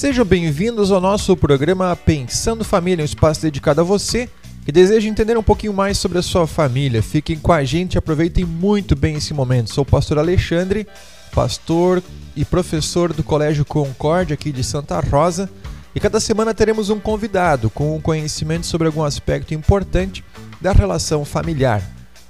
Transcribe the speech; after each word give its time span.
Sejam 0.00 0.24
bem-vindos 0.24 0.90
ao 0.90 0.98
nosso 0.98 1.36
programa 1.36 1.94
Pensando 1.94 2.64
Família, 2.64 3.02
um 3.02 3.04
espaço 3.04 3.42
dedicado 3.42 3.82
a 3.82 3.84
você 3.84 4.30
que 4.64 4.72
deseja 4.72 5.06
entender 5.06 5.36
um 5.36 5.42
pouquinho 5.42 5.74
mais 5.74 5.98
sobre 5.98 6.16
a 6.16 6.22
sua 6.22 6.46
família. 6.46 7.02
Fiquem 7.02 7.38
com 7.38 7.52
a 7.52 7.62
gente, 7.64 7.98
aproveitem 7.98 8.46
muito 8.46 8.96
bem 8.96 9.16
esse 9.16 9.34
momento. 9.34 9.74
Sou 9.74 9.82
o 9.82 9.86
pastor 9.86 10.18
Alexandre, 10.18 10.88
pastor 11.34 12.02
e 12.34 12.46
professor 12.46 13.12
do 13.12 13.22
Colégio 13.22 13.62
Concórdia 13.62 14.32
aqui 14.32 14.52
de 14.52 14.64
Santa 14.64 14.98
Rosa. 15.00 15.50
E 15.94 16.00
cada 16.00 16.18
semana 16.18 16.54
teremos 16.54 16.88
um 16.88 16.98
convidado 16.98 17.68
com 17.68 17.94
um 17.94 18.00
conhecimento 18.00 18.64
sobre 18.64 18.86
algum 18.86 19.04
aspecto 19.04 19.52
importante 19.52 20.24
da 20.62 20.72
relação 20.72 21.26
familiar, 21.26 21.82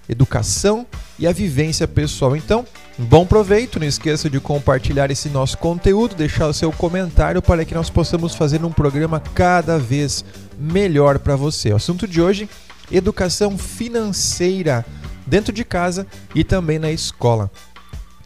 educação 0.08 0.84
e 1.20 1.24
a 1.24 1.32
vivência 1.32 1.86
pessoal. 1.86 2.34
Então, 2.34 2.66
bom 3.00 3.24
proveito, 3.24 3.80
não 3.80 3.86
esqueça 3.86 4.28
de 4.28 4.38
compartilhar 4.38 5.10
esse 5.10 5.28
nosso 5.28 5.56
conteúdo, 5.58 6.14
deixar 6.14 6.46
o 6.48 6.52
seu 6.52 6.70
comentário 6.70 7.40
para 7.40 7.64
que 7.64 7.74
nós 7.74 7.88
possamos 7.88 8.34
fazer 8.34 8.62
um 8.64 8.70
programa 8.70 9.20
cada 9.34 9.78
vez 9.78 10.24
melhor 10.58 11.18
para 11.18 11.36
você. 11.36 11.72
O 11.72 11.76
assunto 11.76 12.06
de 12.06 12.20
hoje: 12.20 12.48
educação 12.92 13.56
financeira 13.56 14.84
dentro 15.26 15.52
de 15.52 15.64
casa 15.64 16.06
e 16.34 16.44
também 16.44 16.78
na 16.78 16.90
escola. 16.90 17.50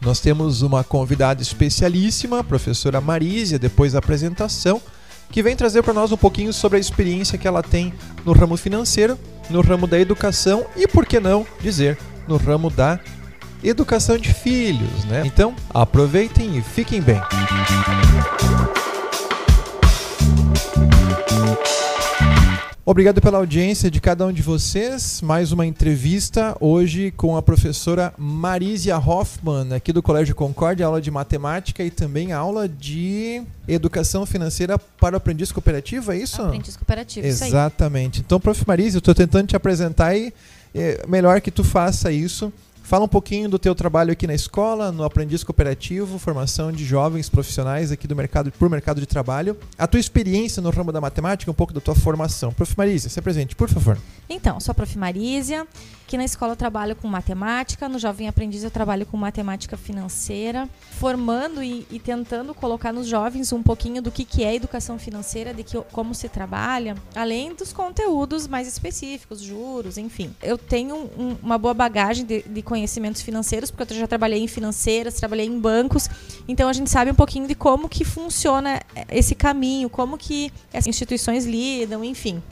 Nós 0.01 0.19
temos 0.19 0.61
uma 0.61 0.83
convidada 0.83 1.41
especialíssima, 1.41 2.39
a 2.39 2.43
professora 2.43 2.99
Marísia, 2.99 3.57
depois 3.57 3.93
da 3.93 3.99
apresentação, 3.99 4.81
que 5.31 5.41
vem 5.41 5.55
trazer 5.55 5.83
para 5.83 5.93
nós 5.93 6.11
um 6.11 6.17
pouquinho 6.17 6.51
sobre 6.51 6.77
a 6.77 6.81
experiência 6.81 7.37
que 7.37 7.47
ela 7.47 7.63
tem 7.63 7.93
no 8.25 8.33
ramo 8.33 8.57
financeiro, 8.57 9.17
no 9.49 9.61
ramo 9.61 9.87
da 9.87 9.99
educação 9.99 10.65
e, 10.75 10.87
por 10.87 11.05
que 11.05 11.19
não 11.19 11.45
dizer, 11.61 11.97
no 12.27 12.37
ramo 12.37 12.69
da 12.69 12.99
educação 13.67 14.17
de 14.17 14.31
filhos, 14.33 15.05
né? 15.05 15.23
Então, 15.25 15.55
aproveitem 15.73 16.57
e 16.57 16.61
fiquem 16.61 17.01
bem. 17.01 17.19
Obrigado 22.87 23.19
pela 23.19 23.39
audiência 23.39 23.89
de 23.89 23.99
cada 23.99 24.27
um 24.27 24.31
de 24.31 24.43
vocês. 24.43 25.19
Mais 25.19 25.51
uma 25.51 25.65
entrevista 25.65 26.55
hoje 26.59 27.09
com 27.09 27.35
a 27.35 27.41
professora 27.41 28.13
Marisia 28.15 28.95
Hoffman, 28.95 29.73
aqui 29.73 29.91
do 29.91 30.03
Colégio 30.03 30.35
Concórdia, 30.35 30.85
aula 30.85 31.01
de 31.01 31.09
matemática 31.09 31.83
e 31.83 31.89
também 31.89 32.31
aula 32.31 32.69
de 32.69 33.41
educação 33.67 34.23
financeira 34.27 34.77
para 34.77 35.15
o 35.15 35.17
aprendiz 35.17 35.51
cooperativo, 35.51 36.11
é 36.11 36.17
isso? 36.19 36.39
Aprendiz 36.39 36.77
cooperativo, 36.77 37.25
Exatamente. 37.25 38.19
Então, 38.19 38.39
prof. 38.39 38.63
Marisia, 38.67 38.97
eu 38.97 38.99
estou 38.99 39.15
tentando 39.15 39.47
te 39.47 39.55
apresentar 39.55 40.15
e 40.15 40.31
é 40.75 41.03
melhor 41.07 41.41
que 41.41 41.49
tu 41.49 41.63
faça 41.63 42.11
isso 42.11 42.53
Fala 42.85 43.05
um 43.05 43.07
pouquinho 43.07 43.49
do 43.49 43.57
teu 43.57 43.73
trabalho 43.73 44.11
aqui 44.11 44.27
na 44.27 44.35
escola, 44.35 44.91
no 44.91 45.03
Aprendiz 45.03 45.43
Cooperativo, 45.43 46.19
formação 46.19 46.71
de 46.71 46.85
jovens 46.85 47.27
profissionais 47.27 47.91
aqui 47.91 48.07
do 48.07 48.15
mercado 48.15 48.51
por 48.51 48.69
mercado 48.69 49.01
de 49.01 49.07
trabalho. 49.07 49.57
A 49.75 49.87
tua 49.87 49.99
experiência 49.99 50.61
no 50.61 50.69
ramo 50.69 50.91
da 50.91 51.01
matemática, 51.01 51.49
um 51.49 51.53
pouco 51.55 51.73
da 51.73 51.81
tua 51.81 51.95
formação. 51.95 52.53
Prof. 52.53 52.75
Marísia, 52.77 53.09
se 53.09 53.17
apresente, 53.17 53.55
por 53.55 53.67
favor. 53.69 53.97
Então, 54.29 54.59
sou 54.59 54.71
a 54.71 54.75
Prof. 54.75 54.99
Marísia. 54.99 55.65
Aqui 56.05 56.17
na 56.17 56.23
escola 56.23 56.51
eu 56.51 56.55
trabalho 56.55 56.95
com 56.95 57.07
matemática, 57.07 57.89
no 57.89 57.97
Jovem 57.97 58.27
Aprendiz 58.27 58.63
eu 58.63 58.69
trabalho 58.69 59.07
com 59.07 59.17
matemática 59.17 59.75
financeira, 59.75 60.69
formando 60.91 61.63
e, 61.63 61.87
e 61.89 61.97
tentando 61.97 62.53
colocar 62.53 62.93
nos 62.93 63.07
jovens 63.07 63.51
um 63.51 63.63
pouquinho 63.63 64.03
do 64.03 64.11
que, 64.11 64.23
que 64.23 64.43
é 64.43 64.53
educação 64.53 64.99
financeira, 64.99 65.51
de 65.51 65.63
que, 65.63 65.75
como 65.91 66.13
se 66.13 66.29
trabalha, 66.29 66.95
além 67.15 67.55
dos 67.55 67.73
conteúdos 67.73 68.47
mais 68.47 68.67
específicos, 68.67 69.41
juros, 69.41 69.97
enfim. 69.97 70.31
Eu 70.43 70.59
tenho 70.59 70.95
um, 70.95 71.37
uma 71.41 71.57
boa 71.57 71.73
bagagem 71.73 72.23
de, 72.23 72.43
de 72.43 72.61
conhecimentos 72.75 73.21
financeiros, 73.21 73.71
porque 73.71 73.93
eu 73.93 73.99
já 73.99 74.05
trabalhei 74.05 74.43
em 74.43 74.47
financeiras, 74.49 75.13
trabalhei 75.13 75.45
em 75.45 75.57
bancos, 75.57 76.09
então 76.45 76.67
a 76.67 76.73
gente 76.73 76.89
sabe 76.89 77.09
um 77.09 77.15
pouquinho 77.15 77.47
de 77.47 77.55
como 77.55 77.87
que 77.87 78.03
funciona 78.03 78.81
esse 79.09 79.33
caminho, 79.33 79.89
como 79.89 80.17
que 80.17 80.51
as 80.73 80.85
instituições 80.85 81.45
lidam, 81.45 82.03
enfim. 82.03 82.43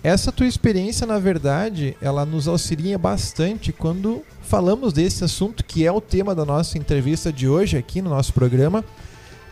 Essa 0.00 0.30
tua 0.30 0.46
experiência, 0.46 1.08
na 1.08 1.18
verdade, 1.18 1.96
ela 2.00 2.24
nos 2.24 2.46
auxilia 2.46 2.96
bastante 2.96 3.72
quando 3.72 4.22
falamos 4.42 4.92
desse 4.92 5.24
assunto 5.24 5.64
que 5.64 5.84
é 5.84 5.90
o 5.90 6.00
tema 6.00 6.32
da 6.32 6.44
nossa 6.44 6.78
entrevista 6.78 7.32
de 7.32 7.48
hoje 7.48 7.76
aqui 7.76 8.00
no 8.00 8.10
nosso 8.10 8.32
programa, 8.32 8.84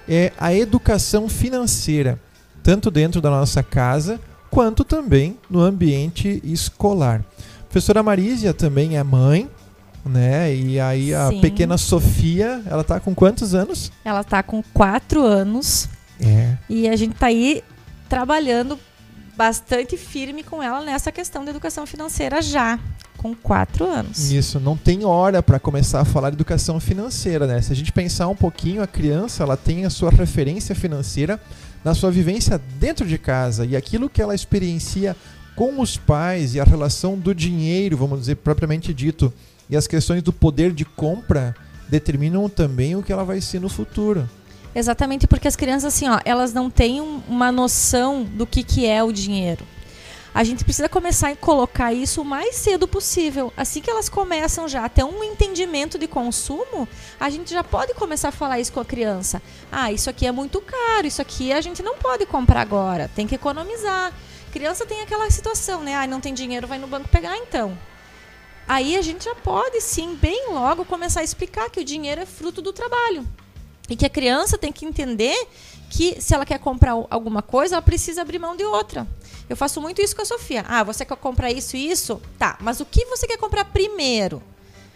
é 0.08 0.32
a 0.38 0.54
educação 0.54 1.28
financeira, 1.28 2.16
tanto 2.62 2.92
dentro 2.92 3.20
da 3.20 3.28
nossa 3.28 3.60
casa 3.60 4.20
quanto 4.50 4.84
também 4.84 5.36
no 5.50 5.60
ambiente 5.60 6.40
escolar. 6.44 7.24
Professora 7.68 8.02
Marísia 8.02 8.54
também 8.54 8.96
é 8.96 9.02
mãe, 9.02 9.50
né? 10.08 10.54
E 10.54 10.80
aí 10.80 11.14
a 11.14 11.28
Sim. 11.28 11.40
pequena 11.40 11.78
Sofia, 11.78 12.62
ela 12.66 12.82
tá 12.82 12.98
com 12.98 13.14
quantos 13.14 13.54
anos? 13.54 13.92
Ela 14.04 14.24
tá 14.24 14.42
com 14.42 14.62
quatro 14.74 15.22
anos. 15.22 15.88
É. 16.20 16.56
E 16.68 16.88
a 16.88 16.96
gente 16.96 17.14
tá 17.14 17.26
aí 17.26 17.62
trabalhando 18.08 18.78
bastante 19.36 19.96
firme 19.96 20.42
com 20.42 20.60
ela 20.60 20.80
nessa 20.80 21.12
questão 21.12 21.44
da 21.44 21.50
educação 21.50 21.86
financeira 21.86 22.42
já, 22.42 22.76
com 23.16 23.34
quatro 23.34 23.86
anos. 23.86 24.32
Isso, 24.32 24.58
não 24.58 24.76
tem 24.76 25.04
hora 25.04 25.40
para 25.40 25.60
começar 25.60 26.00
a 26.00 26.04
falar 26.04 26.30
de 26.30 26.34
educação 26.34 26.80
financeira, 26.80 27.46
né? 27.46 27.62
Se 27.62 27.72
a 27.72 27.76
gente 27.76 27.92
pensar 27.92 28.26
um 28.26 28.34
pouquinho, 28.34 28.82
a 28.82 28.86
criança 28.86 29.44
ela 29.44 29.56
tem 29.56 29.84
a 29.84 29.90
sua 29.90 30.10
referência 30.10 30.74
financeira 30.74 31.40
na 31.84 31.94
sua 31.94 32.10
vivência 32.10 32.60
dentro 32.80 33.06
de 33.06 33.16
casa 33.16 33.64
e 33.64 33.76
aquilo 33.76 34.10
que 34.10 34.20
ela 34.20 34.34
experiencia 34.34 35.14
com 35.54 35.80
os 35.80 35.96
pais 35.96 36.54
e 36.54 36.60
a 36.60 36.64
relação 36.64 37.18
do 37.18 37.34
dinheiro, 37.34 37.96
vamos 37.96 38.20
dizer 38.20 38.36
propriamente 38.36 38.94
dito, 38.94 39.32
e 39.70 39.76
as 39.76 39.86
questões 39.86 40.22
do 40.22 40.32
poder 40.32 40.72
de 40.72 40.84
compra 40.84 41.54
determinam 41.88 42.48
também 42.48 42.96
o 42.96 43.02
que 43.02 43.12
ela 43.12 43.24
vai 43.24 43.40
ser 43.40 43.60
no 43.60 43.68
futuro. 43.68 44.28
Exatamente 44.74 45.26
porque 45.26 45.48
as 45.48 45.56
crianças, 45.56 45.94
assim, 45.94 46.08
ó, 46.08 46.20
elas 46.24 46.52
não 46.52 46.70
têm 46.70 47.00
uma 47.00 47.50
noção 47.50 48.22
do 48.22 48.46
que, 48.46 48.62
que 48.62 48.86
é 48.86 49.02
o 49.02 49.12
dinheiro. 49.12 49.64
A 50.34 50.44
gente 50.44 50.62
precisa 50.62 50.88
começar 50.88 51.30
a 51.30 51.36
colocar 51.36 51.92
isso 51.92 52.20
o 52.20 52.24
mais 52.24 52.54
cedo 52.54 52.86
possível. 52.86 53.52
Assim 53.56 53.80
que 53.80 53.90
elas 53.90 54.08
começam 54.08 54.68
já 54.68 54.84
a 54.84 54.88
ter 54.88 55.02
um 55.02 55.24
entendimento 55.24 55.98
de 55.98 56.06
consumo, 56.06 56.86
a 57.18 57.28
gente 57.30 57.50
já 57.50 57.64
pode 57.64 57.94
começar 57.94 58.28
a 58.28 58.32
falar 58.32 58.60
isso 58.60 58.72
com 58.72 58.78
a 58.78 58.84
criança. 58.84 59.42
Ah, 59.72 59.90
isso 59.90 60.08
aqui 60.08 60.26
é 60.26 60.32
muito 60.32 60.60
caro, 60.60 61.06
isso 61.06 61.20
aqui 61.20 61.52
a 61.52 61.60
gente 61.60 61.82
não 61.82 61.96
pode 61.96 62.24
comprar 62.26 62.60
agora, 62.60 63.10
tem 63.16 63.26
que 63.26 63.34
economizar. 63.34 64.12
Criança 64.52 64.86
tem 64.86 65.00
aquela 65.00 65.30
situação, 65.30 65.82
né? 65.82 65.96
Ah, 65.96 66.06
não 66.06 66.20
tem 66.20 66.32
dinheiro, 66.32 66.68
vai 66.68 66.78
no 66.78 66.86
banco 66.86 67.08
pegar 67.08 67.36
então. 67.36 67.76
Aí 68.68 68.96
a 68.96 69.00
gente 69.00 69.24
já 69.24 69.34
pode 69.34 69.80
sim, 69.80 70.14
bem 70.14 70.50
logo, 70.50 70.84
começar 70.84 71.20
a 71.20 71.24
explicar 71.24 71.70
que 71.70 71.80
o 71.80 71.84
dinheiro 71.84 72.20
é 72.20 72.26
fruto 72.26 72.60
do 72.60 72.70
trabalho. 72.70 73.26
E 73.88 73.96
que 73.96 74.04
a 74.04 74.10
criança 74.10 74.58
tem 74.58 74.70
que 74.70 74.84
entender 74.84 75.34
que 75.88 76.20
se 76.20 76.34
ela 76.34 76.44
quer 76.44 76.58
comprar 76.58 76.92
alguma 77.08 77.40
coisa, 77.40 77.76
ela 77.76 77.82
precisa 77.82 78.20
abrir 78.20 78.38
mão 78.38 78.54
de 78.54 78.64
outra. 78.64 79.06
Eu 79.48 79.56
faço 79.56 79.80
muito 79.80 80.02
isso 80.02 80.14
com 80.14 80.20
a 80.20 80.26
Sofia. 80.26 80.66
Ah, 80.68 80.84
você 80.84 81.02
quer 81.06 81.16
comprar 81.16 81.50
isso 81.50 81.78
e 81.78 81.90
isso? 81.90 82.20
Tá, 82.38 82.58
mas 82.60 82.78
o 82.78 82.84
que 82.84 83.06
você 83.06 83.26
quer 83.26 83.38
comprar 83.38 83.64
primeiro? 83.64 84.42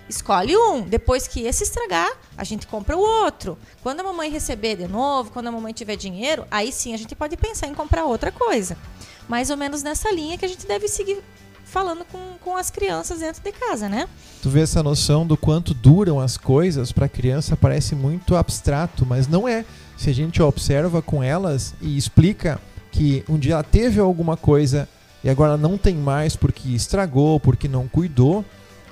Escolhe 0.06 0.54
um. 0.54 0.82
Depois 0.82 1.26
que 1.26 1.40
esse 1.46 1.64
estragar, 1.64 2.12
a 2.36 2.44
gente 2.44 2.66
compra 2.66 2.94
o 2.94 3.00
outro. 3.00 3.56
Quando 3.82 4.00
a 4.00 4.04
mamãe 4.04 4.28
receber 4.28 4.76
de 4.76 4.86
novo, 4.86 5.30
quando 5.30 5.46
a 5.46 5.52
mamãe 5.52 5.72
tiver 5.72 5.96
dinheiro, 5.96 6.46
aí 6.50 6.70
sim 6.70 6.92
a 6.92 6.98
gente 6.98 7.14
pode 7.14 7.38
pensar 7.38 7.68
em 7.68 7.74
comprar 7.74 8.04
outra 8.04 8.30
coisa. 8.30 8.76
Mais 9.26 9.48
ou 9.48 9.56
menos 9.56 9.82
nessa 9.82 10.12
linha 10.12 10.36
que 10.36 10.44
a 10.44 10.48
gente 10.48 10.66
deve 10.66 10.88
seguir 10.88 11.22
falando 11.72 12.04
com, 12.04 12.18
com 12.38 12.54
as 12.54 12.70
crianças 12.70 13.20
dentro 13.20 13.42
de 13.42 13.50
casa, 13.50 13.88
né? 13.88 14.06
Tu 14.42 14.50
vê 14.50 14.60
essa 14.60 14.82
noção 14.82 15.26
do 15.26 15.38
quanto 15.38 15.72
duram 15.72 16.20
as 16.20 16.36
coisas 16.36 16.92
para 16.92 17.06
a 17.06 17.08
criança 17.08 17.56
parece 17.56 17.94
muito 17.94 18.36
abstrato, 18.36 19.06
mas 19.06 19.26
não 19.26 19.48
é. 19.48 19.64
Se 19.96 20.10
a 20.10 20.12
gente 20.12 20.42
observa 20.42 21.00
com 21.00 21.22
elas 21.22 21.74
e 21.80 21.96
explica 21.96 22.60
que 22.90 23.24
um 23.26 23.38
dia 23.38 23.54
ela 23.54 23.62
teve 23.62 23.98
alguma 23.98 24.36
coisa 24.36 24.86
e 25.24 25.30
agora 25.30 25.56
não 25.56 25.78
tem 25.78 25.94
mais 25.94 26.36
porque 26.36 26.68
estragou, 26.68 27.40
porque 27.40 27.66
não 27.66 27.88
cuidou, 27.88 28.44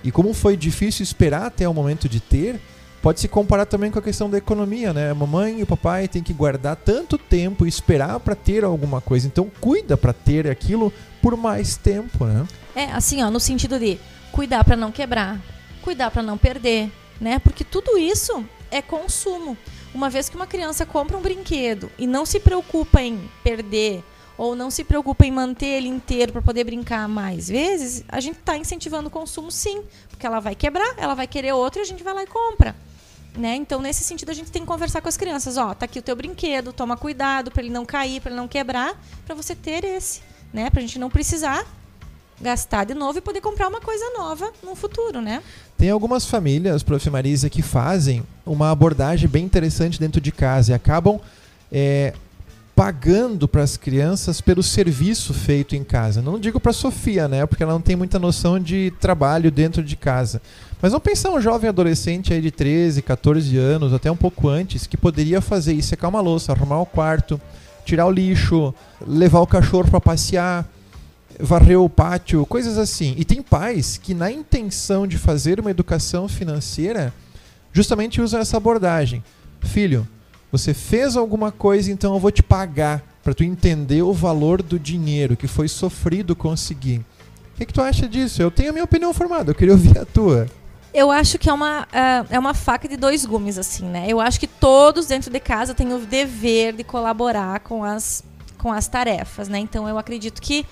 e 0.02 0.10
como 0.10 0.32
foi 0.32 0.56
difícil 0.56 1.02
esperar 1.02 1.46
até 1.46 1.68
o 1.68 1.74
momento 1.74 2.08
de 2.08 2.18
ter, 2.18 2.58
pode 3.02 3.20
se 3.20 3.28
comparar 3.28 3.66
também 3.66 3.90
com 3.90 3.98
a 3.98 4.02
questão 4.02 4.28
da 4.28 4.38
economia, 4.38 4.92
né? 4.92 5.10
A 5.10 5.14
mamãe 5.14 5.60
e 5.60 5.62
o 5.62 5.66
papai 5.66 6.06
têm 6.08 6.22
que 6.22 6.32
guardar 6.32 6.76
tanto 6.76 7.16
tempo 7.16 7.64
e 7.64 7.68
esperar 7.68 8.20
para 8.20 8.34
ter 8.34 8.64
alguma 8.64 9.00
coisa. 9.00 9.26
Então 9.26 9.50
cuida 9.60 9.96
para 9.96 10.12
ter 10.12 10.48
aquilo 10.48 10.92
por 11.22 11.36
mais 11.36 11.76
tempo, 11.76 12.24
né? 12.24 12.46
É, 12.74 12.84
assim, 12.86 13.22
ó, 13.22 13.30
no 13.30 13.40
sentido 13.40 13.78
de 13.78 13.98
cuidar 14.32 14.64
para 14.64 14.76
não 14.76 14.92
quebrar, 14.92 15.40
cuidar 15.82 16.10
para 16.10 16.22
não 16.22 16.38
perder, 16.38 16.90
né? 17.20 17.38
Porque 17.38 17.64
tudo 17.64 17.98
isso 17.98 18.44
é 18.70 18.80
consumo. 18.80 19.56
Uma 19.92 20.08
vez 20.08 20.28
que 20.28 20.36
uma 20.36 20.46
criança 20.46 20.86
compra 20.86 21.16
um 21.16 21.22
brinquedo 21.22 21.90
e 21.98 22.06
não 22.06 22.24
se 22.24 22.38
preocupa 22.38 23.02
em 23.02 23.28
perder 23.42 24.04
ou 24.38 24.56
não 24.56 24.70
se 24.70 24.84
preocupa 24.84 25.26
em 25.26 25.30
manter 25.30 25.66
ele 25.66 25.88
inteiro 25.88 26.32
para 26.32 26.40
poder 26.40 26.64
brincar 26.64 27.06
mais 27.06 27.48
vezes, 27.48 28.04
a 28.08 28.20
gente 28.20 28.38
está 28.38 28.56
incentivando 28.56 29.08
o 29.08 29.10
consumo 29.10 29.50
sim, 29.50 29.82
porque 30.08 30.26
ela 30.26 30.40
vai 30.40 30.54
quebrar, 30.54 30.94
ela 30.96 31.14
vai 31.14 31.26
querer 31.26 31.52
outro 31.52 31.80
e 31.80 31.82
a 31.82 31.84
gente 31.84 32.02
vai 32.02 32.14
lá 32.14 32.22
e 32.22 32.26
compra. 32.26 32.74
Né? 33.36 33.54
Então, 33.54 33.80
nesse 33.80 34.02
sentido, 34.02 34.30
a 34.30 34.34
gente 34.34 34.50
tem 34.50 34.62
que 34.62 34.68
conversar 34.68 35.00
com 35.00 35.08
as 35.08 35.16
crianças. 35.16 35.56
Ó, 35.56 35.72
tá 35.72 35.84
aqui 35.84 35.98
o 35.98 36.02
teu 36.02 36.16
brinquedo, 36.16 36.72
toma 36.72 36.96
cuidado 36.96 37.50
para 37.50 37.62
ele 37.62 37.70
não 37.70 37.86
cair, 37.86 38.20
para 38.20 38.30
ele 38.30 38.40
não 38.40 38.48
quebrar, 38.48 39.00
para 39.24 39.34
você 39.34 39.54
ter 39.54 39.84
esse, 39.84 40.20
né? 40.52 40.68
Para 40.68 40.80
a 40.80 40.82
gente 40.82 40.98
não 40.98 41.08
precisar 41.08 41.64
gastar 42.40 42.84
de 42.84 42.94
novo 42.94 43.18
e 43.18 43.20
poder 43.20 43.40
comprar 43.40 43.68
uma 43.68 43.80
coisa 43.80 44.04
nova 44.16 44.50
no 44.62 44.74
futuro, 44.74 45.20
né? 45.20 45.42
Tem 45.76 45.90
algumas 45.90 46.26
famílias, 46.26 46.82
prof. 46.82 47.08
Marisa, 47.10 47.50
que 47.50 47.62
fazem 47.62 48.22
uma 48.44 48.70
abordagem 48.70 49.28
bem 49.28 49.44
interessante 49.44 50.00
dentro 50.00 50.20
de 50.20 50.32
casa 50.32 50.72
e 50.72 50.74
acabam 50.74 51.20
é, 51.70 52.14
pagando 52.80 53.46
para 53.46 53.62
as 53.62 53.76
crianças 53.76 54.40
pelo 54.40 54.62
serviço 54.62 55.34
feito 55.34 55.76
em 55.76 55.84
casa. 55.84 56.22
Não 56.22 56.40
digo 56.40 56.58
para 56.58 56.72
Sofia, 56.72 57.28
né, 57.28 57.44
porque 57.44 57.62
ela 57.62 57.74
não 57.74 57.80
tem 57.82 57.94
muita 57.94 58.18
noção 58.18 58.58
de 58.58 58.90
trabalho 58.98 59.50
dentro 59.50 59.84
de 59.84 59.94
casa. 59.96 60.40
Mas 60.80 60.90
vamos 60.90 61.04
pensar 61.04 61.28
um 61.30 61.42
jovem 61.42 61.68
adolescente 61.68 62.32
aí 62.32 62.40
de 62.40 62.50
13, 62.50 63.02
14 63.02 63.54
anos, 63.58 63.92
até 63.92 64.10
um 64.10 64.16
pouco 64.16 64.48
antes, 64.48 64.86
que 64.86 64.96
poderia 64.96 65.42
fazer 65.42 65.74
isso, 65.74 65.90
secar 65.90 66.08
uma 66.08 66.22
louça, 66.22 66.52
arrumar 66.52 66.80
o 66.80 66.86
quarto, 66.86 67.38
tirar 67.84 68.06
o 68.06 68.10
lixo, 68.10 68.74
levar 69.06 69.40
o 69.40 69.46
cachorro 69.46 69.90
para 69.90 70.00
passear, 70.00 70.66
varrer 71.38 71.78
o 71.78 71.86
pátio, 71.86 72.46
coisas 72.46 72.78
assim. 72.78 73.14
E 73.18 73.26
tem 73.26 73.42
pais 73.42 73.98
que 73.98 74.14
na 74.14 74.32
intenção 74.32 75.06
de 75.06 75.18
fazer 75.18 75.60
uma 75.60 75.70
educação 75.70 76.26
financeira, 76.28 77.12
justamente 77.74 78.22
usam 78.22 78.40
essa 78.40 78.56
abordagem. 78.56 79.22
Filho, 79.60 80.08
você 80.50 80.74
fez 80.74 81.16
alguma 81.16 81.52
coisa, 81.52 81.90
então 81.90 82.14
eu 82.14 82.20
vou 82.20 82.30
te 82.30 82.42
pagar 82.42 83.02
para 83.22 83.34
tu 83.34 83.44
entender 83.44 84.02
o 84.02 84.12
valor 84.12 84.62
do 84.62 84.78
dinheiro 84.78 85.36
que 85.36 85.46
foi 85.46 85.68
sofrido 85.68 86.34
conseguir. 86.34 86.98
O 87.54 87.58
que, 87.58 87.66
que 87.66 87.72
tu 87.72 87.82
acha 87.82 88.08
disso? 88.08 88.42
Eu 88.42 88.50
tenho 88.50 88.70
a 88.70 88.72
minha 88.72 88.84
opinião 88.84 89.12
formada, 89.12 89.50
eu 89.50 89.54
queria 89.54 89.74
ouvir 89.74 89.98
a 89.98 90.04
tua. 90.04 90.46
Eu 90.92 91.10
acho 91.10 91.38
que 91.38 91.48
é 91.48 91.52
uma, 91.52 91.82
uh, 91.82 92.26
é 92.30 92.38
uma 92.38 92.54
faca 92.54 92.88
de 92.88 92.96
dois 92.96 93.24
gumes, 93.24 93.58
assim, 93.58 93.84
né? 93.84 94.06
Eu 94.08 94.20
acho 94.20 94.40
que 94.40 94.46
todos 94.46 95.06
dentro 95.06 95.30
de 95.30 95.38
casa 95.38 95.72
têm 95.72 95.92
o 95.92 95.98
dever 95.98 96.72
de 96.72 96.82
colaborar 96.82 97.60
com 97.60 97.84
as, 97.84 98.24
com 98.58 98.72
as 98.72 98.88
tarefas, 98.88 99.48
né? 99.48 99.58
Então 99.58 99.88
eu 99.88 99.98
acredito 99.98 100.42
que 100.42 100.66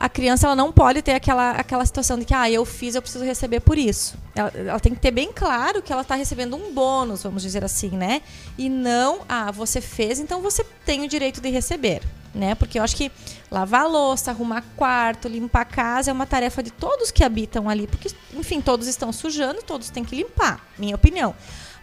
a 0.00 0.08
criança 0.08 0.46
ela 0.46 0.56
não 0.56 0.72
pode 0.72 1.02
ter 1.02 1.12
aquela, 1.12 1.50
aquela 1.50 1.84
situação 1.84 2.18
de 2.18 2.24
que 2.24 2.32
ah, 2.32 2.50
eu 2.50 2.64
fiz, 2.64 2.94
eu 2.94 3.02
preciso 3.02 3.22
receber 3.22 3.60
por 3.60 3.76
isso. 3.76 4.16
Ela, 4.34 4.50
ela 4.56 4.80
tem 4.80 4.94
que 4.94 5.00
ter 5.00 5.10
bem 5.10 5.30
claro 5.30 5.82
que 5.82 5.92
ela 5.92 6.00
está 6.00 6.14
recebendo 6.14 6.56
um 6.56 6.72
bônus, 6.72 7.22
vamos 7.22 7.42
dizer 7.42 7.62
assim, 7.62 7.90
né? 7.90 8.22
E 8.56 8.70
não, 8.70 9.20
ah, 9.28 9.50
você 9.50 9.78
fez, 9.78 10.18
então 10.18 10.40
você 10.40 10.64
tem 10.86 11.04
o 11.04 11.08
direito 11.08 11.42
de 11.42 11.50
receber, 11.50 12.00
né? 12.34 12.54
Porque 12.54 12.78
eu 12.78 12.82
acho 12.82 12.96
que 12.96 13.12
lavar 13.50 13.86
louça, 13.86 14.30
arrumar 14.30 14.64
quarto, 14.74 15.28
limpar 15.28 15.60
a 15.60 15.64
casa 15.66 16.10
é 16.10 16.14
uma 16.14 16.26
tarefa 16.26 16.62
de 16.62 16.70
todos 16.70 17.10
que 17.10 17.22
habitam 17.22 17.68
ali, 17.68 17.86
porque, 17.86 18.08
enfim, 18.32 18.62
todos 18.62 18.86
estão 18.86 19.12
sujando, 19.12 19.62
todos 19.62 19.90
têm 19.90 20.02
que 20.02 20.16
limpar, 20.16 20.64
minha 20.78 20.94
opinião. 20.94 21.34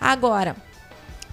Agora, 0.02 0.56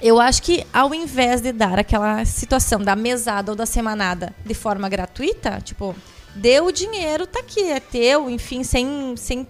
eu 0.04 0.20
acho 0.20 0.42
que 0.42 0.66
ao 0.70 0.94
invés 0.94 1.40
de 1.40 1.50
dar 1.50 1.78
aquela 1.78 2.22
situação 2.26 2.78
da 2.78 2.94
mesada 2.94 3.50
ou 3.50 3.56
da 3.56 3.64
semanada 3.64 4.34
de 4.44 4.52
forma 4.52 4.86
gratuita, 4.86 5.62
tipo, 5.64 5.96
deu 6.34 6.66
o 6.66 6.72
dinheiro, 6.72 7.26
tá 7.26 7.40
aqui, 7.40 7.62
é 7.62 7.80
teu, 7.80 8.28
enfim, 8.28 8.62
sem, 8.62 9.16
sem 9.16 9.46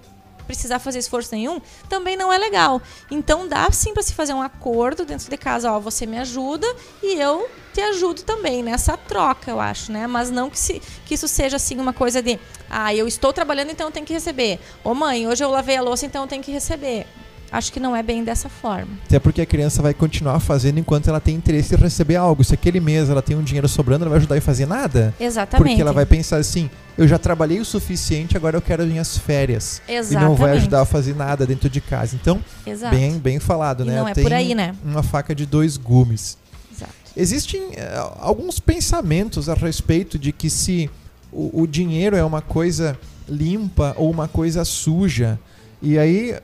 precisar 0.46 0.78
fazer 0.78 1.00
esforço 1.00 1.34
nenhum, 1.34 1.60
também 1.88 2.16
não 2.16 2.32
é 2.32 2.38
legal. 2.38 2.80
Então 3.10 3.48
dá 3.48 3.68
sim 3.72 3.92
para 3.92 4.04
se 4.04 4.14
fazer 4.14 4.32
um 4.32 4.40
acordo 4.40 5.04
dentro 5.04 5.28
de 5.28 5.36
casa, 5.36 5.72
ó, 5.72 5.80
você 5.80 6.06
me 6.06 6.18
ajuda 6.18 6.72
e 7.02 7.18
eu 7.18 7.50
te 7.72 7.80
ajudo 7.80 8.22
também 8.22 8.62
nessa 8.62 8.96
troca, 8.96 9.50
eu 9.50 9.58
acho, 9.58 9.90
né? 9.90 10.06
Mas 10.06 10.30
não 10.30 10.48
que, 10.48 10.58
se, 10.60 10.80
que 11.04 11.14
isso 11.14 11.26
seja 11.26 11.56
assim 11.56 11.80
uma 11.80 11.92
coisa 11.92 12.22
de, 12.22 12.38
ah, 12.70 12.94
eu 12.94 13.08
estou 13.08 13.32
trabalhando, 13.32 13.72
então 13.72 13.88
eu 13.88 13.92
tenho 13.92 14.06
que 14.06 14.12
receber. 14.12 14.60
Ô 14.84 14.94
mãe, 14.94 15.26
hoje 15.26 15.42
eu 15.42 15.50
lavei 15.50 15.76
a 15.76 15.82
louça, 15.82 16.06
então 16.06 16.22
eu 16.22 16.28
tenho 16.28 16.44
que 16.44 16.52
receber 16.52 17.08
acho 17.54 17.72
que 17.72 17.78
não 17.78 17.94
é 17.94 18.02
bem 18.02 18.24
dessa 18.24 18.48
forma. 18.48 18.88
Até 19.06 19.18
porque 19.20 19.40
a 19.40 19.46
criança 19.46 19.80
vai 19.80 19.94
continuar 19.94 20.40
fazendo 20.40 20.78
enquanto 20.78 21.08
ela 21.08 21.20
tem 21.20 21.36
interesse 21.36 21.74
em 21.74 21.78
receber 21.78 22.16
algo. 22.16 22.42
Se 22.42 22.52
aquele 22.52 22.80
mês 22.80 23.08
ela 23.08 23.22
tem 23.22 23.36
um 23.36 23.42
dinheiro 23.42 23.68
sobrando, 23.68 24.04
ela 24.04 24.10
vai 24.10 24.18
ajudar 24.18 24.36
a 24.36 24.40
fazer 24.40 24.66
nada. 24.66 25.14
Exatamente. 25.20 25.68
Porque 25.68 25.80
ela 25.80 25.92
vai 25.92 26.04
pensar 26.04 26.38
assim: 26.38 26.68
eu 26.98 27.06
já 27.06 27.16
trabalhei 27.16 27.60
o 27.60 27.64
suficiente, 27.64 28.36
agora 28.36 28.56
eu 28.56 28.62
quero 28.62 28.82
as 28.82 28.88
minhas 28.88 29.16
férias. 29.16 29.80
Exatamente. 29.88 30.24
E 30.24 30.28
não 30.28 30.34
vai 30.34 30.50
ajudar 30.52 30.80
a 30.80 30.84
fazer 30.84 31.14
nada 31.14 31.46
dentro 31.46 31.70
de 31.70 31.80
casa. 31.80 32.16
Então, 32.20 32.42
Exato. 32.66 32.94
bem, 32.94 33.18
bem 33.18 33.38
falado, 33.38 33.84
e 33.84 33.86
né? 33.86 34.00
Não 34.00 34.08
é 34.08 34.14
tem 34.14 34.24
por 34.24 34.32
aí, 34.32 34.54
né? 34.54 34.74
Uma 34.84 35.04
faca 35.04 35.32
de 35.32 35.46
dois 35.46 35.76
gumes. 35.76 36.36
Exato. 36.74 36.92
Existem 37.16 37.60
uh, 37.60 38.18
alguns 38.18 38.58
pensamentos 38.58 39.48
a 39.48 39.54
respeito 39.54 40.18
de 40.18 40.32
que 40.32 40.50
se 40.50 40.90
o, 41.30 41.62
o 41.62 41.66
dinheiro 41.68 42.16
é 42.16 42.24
uma 42.24 42.42
coisa 42.42 42.98
limpa 43.28 43.94
ou 43.96 44.10
uma 44.10 44.26
coisa 44.26 44.64
suja. 44.64 45.38
E 45.80 45.98
aí 45.98 46.36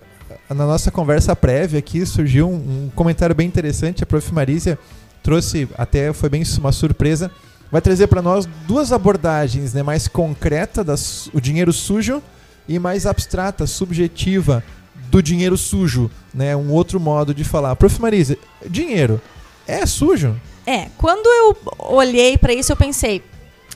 na 0.49 0.67
nossa 0.67 0.91
conversa 0.91 1.35
prévia 1.35 1.79
aqui 1.79 2.05
surgiu 2.05 2.49
um, 2.49 2.87
um 2.87 2.91
comentário 2.95 3.35
bem 3.35 3.47
interessante. 3.47 4.03
A 4.03 4.07
prof. 4.07 4.33
Marícia 4.33 4.79
trouxe, 5.23 5.69
até 5.77 6.13
foi 6.13 6.29
bem 6.29 6.43
uma 6.59 6.73
surpresa, 6.73 7.31
vai 7.71 7.81
trazer 7.81 8.07
para 8.07 8.23
nós 8.23 8.47
duas 8.67 8.93
abordagens, 8.93 9.75
né, 9.75 9.83
mais 9.83 10.09
concreta 10.09 10.83
das 10.83 11.29
o 11.33 11.41
dinheiro 11.41 11.73
sujo 11.73 12.23
e 12.69 12.79
mais 12.79 13.07
abstrata, 13.07 13.67
subjetiva 13.67 14.63
do 15.11 15.23
dinheiro 15.23 15.57
sujo, 15.57 16.11
né, 16.33 16.57
um 16.57 16.71
outro 16.71 16.99
modo 16.99 17.35
de 17.35 17.45
falar. 17.45 17.77
Prof. 17.77 18.01
Marisa, 18.01 18.37
dinheiro 18.69 19.21
é 19.67 19.85
sujo? 19.87 20.41
É, 20.67 20.89
quando 20.97 21.27
eu 21.27 21.57
olhei 21.79 22.37
para 22.39 22.53
isso 22.53 22.73
eu 22.73 22.77
pensei, 22.77 23.23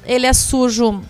ele 0.04 0.26
é 0.26 0.32
sujo 0.32 1.02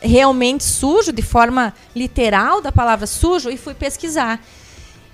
realmente 0.00 0.64
sujo 0.64 1.12
de 1.12 1.22
forma 1.22 1.74
literal 1.94 2.60
da 2.60 2.70
palavra 2.70 3.06
sujo 3.06 3.50
e 3.50 3.56
fui 3.56 3.74
pesquisar. 3.74 4.40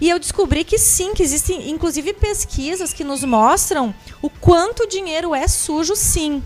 E 0.00 0.08
eu 0.08 0.18
descobri 0.18 0.64
que 0.64 0.78
sim, 0.78 1.14
que 1.14 1.22
existem 1.22 1.70
inclusive 1.70 2.12
pesquisas 2.12 2.92
que 2.92 3.04
nos 3.04 3.22
mostram 3.22 3.94
o 4.20 4.28
quanto 4.28 4.88
dinheiro 4.88 5.34
é 5.34 5.46
sujo, 5.46 5.94
sim. 5.94 6.42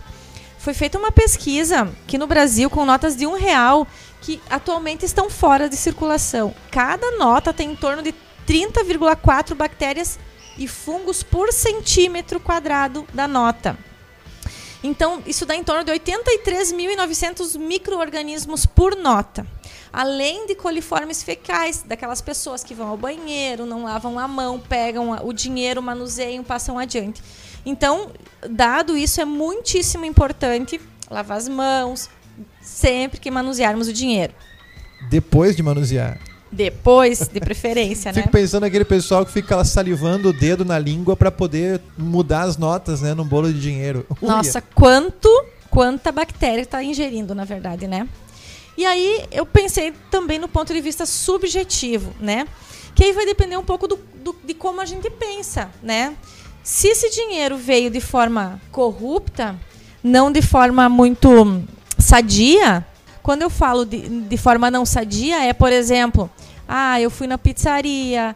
Foi 0.59 0.73
feita 0.73 0.97
uma 0.97 1.11
pesquisa 1.11 1.91
que 2.05 2.17
no 2.17 2.27
Brasil, 2.27 2.69
com 2.69 2.85
notas 2.85 3.15
de 3.15 3.25
um 3.25 3.33
real, 3.33 3.87
que 4.21 4.41
atualmente 4.49 5.05
estão 5.05 5.29
fora 5.29 5.69
de 5.69 5.75
circulação. 5.75 6.53
Cada 6.69 7.11
nota 7.17 7.53
tem 7.53 7.71
em 7.71 7.75
torno 7.75 8.01
de 8.03 8.13
30,4 8.47 9.55
bactérias 9.55 10.19
e 10.57 10.67
fungos 10.67 11.23
por 11.23 11.51
centímetro 11.53 12.39
quadrado 12.39 13.07
da 13.13 13.27
nota. 13.27 13.77
Então, 14.83 15.23
isso 15.25 15.45
dá 15.45 15.55
em 15.55 15.63
torno 15.63 15.83
de 15.83 15.91
83.900 15.91 17.57
micro-organismos 17.57 18.65
por 18.65 18.95
nota 18.95 19.45
além 19.91 20.47
de 20.47 20.55
coliformes 20.55 21.23
fecais, 21.23 21.83
daquelas 21.85 22.21
pessoas 22.21 22.63
que 22.63 22.73
vão 22.73 22.87
ao 22.87 22.97
banheiro, 22.97 23.65
não 23.65 23.83
lavam 23.83 24.19
a 24.19 24.27
mão, 24.27 24.59
pegam 24.59 25.11
o 25.23 25.33
dinheiro, 25.33 25.81
manuseiam, 25.81 26.43
passam 26.43 26.77
adiante. 26.77 27.21
Então, 27.65 28.11
dado 28.49 28.95
isso, 28.95 29.19
é 29.19 29.25
muitíssimo 29.25 30.05
importante 30.05 30.79
lavar 31.09 31.37
as 31.37 31.47
mãos 31.47 32.09
sempre 32.61 33.19
que 33.19 33.31
manusearmos 33.31 33.87
o 33.87 33.93
dinheiro. 33.93 34.33
Depois 35.09 35.55
de 35.55 35.63
manusear. 35.63 36.19
Depois, 36.51 37.27
de 37.27 37.39
preferência, 37.39 38.11
né? 38.13 38.21
Fico 38.21 38.31
pensando 38.31 38.61
naquele 38.61 38.85
pessoal 38.85 39.25
que 39.25 39.31
fica 39.31 39.63
salivando 39.63 40.29
o 40.29 40.33
dedo 40.33 40.65
na 40.65 40.79
língua 40.79 41.15
para 41.15 41.31
poder 41.31 41.79
mudar 41.97 42.43
as 42.43 42.57
notas, 42.57 43.01
né, 43.01 43.13
num 43.13 43.25
bolo 43.25 43.51
de 43.53 43.59
dinheiro. 43.59 44.05
Nossa, 44.21 44.61
quanto, 44.61 45.29
quanta 45.69 46.11
bactéria 46.11 46.61
está 46.61 46.83
ingerindo, 46.83 47.35
na 47.35 47.45
verdade, 47.45 47.87
né? 47.87 48.07
E 48.79 48.85
aí 48.85 49.25
eu 49.29 49.45
pensei 49.45 49.93
também 50.09 50.39
no 50.39 50.47
ponto 50.47 50.73
de 50.73 50.79
vista 50.79 51.05
subjetivo, 51.05 52.15
né? 52.17 52.47
Que 52.95 53.03
aí 53.03 53.11
vai 53.11 53.25
depender 53.25 53.57
um 53.57 53.63
pouco 53.63 53.89
do, 53.89 53.99
do, 54.23 54.33
de 54.41 54.53
como 54.53 54.79
a 54.79 54.85
gente 54.85 55.09
pensa, 55.09 55.69
né? 55.83 56.15
Se 56.63 56.87
esse 56.87 57.09
dinheiro 57.09 57.57
veio 57.57 57.89
de 57.89 57.99
forma 57.99 58.57
corrupta, 58.71 59.59
não 60.01 60.31
de 60.31 60.41
forma 60.41 60.87
muito 60.87 61.61
sadia, 61.97 62.87
quando 63.21 63.41
eu 63.41 63.49
falo 63.49 63.83
de, 63.83 64.07
de 64.21 64.37
forma 64.37 64.71
não 64.71 64.85
sadia, 64.85 65.43
é, 65.43 65.51
por 65.51 65.73
exemplo, 65.73 66.31
ah, 66.65 67.01
eu 67.01 67.11
fui 67.11 67.27
na 67.27 67.37
pizzaria, 67.37 68.33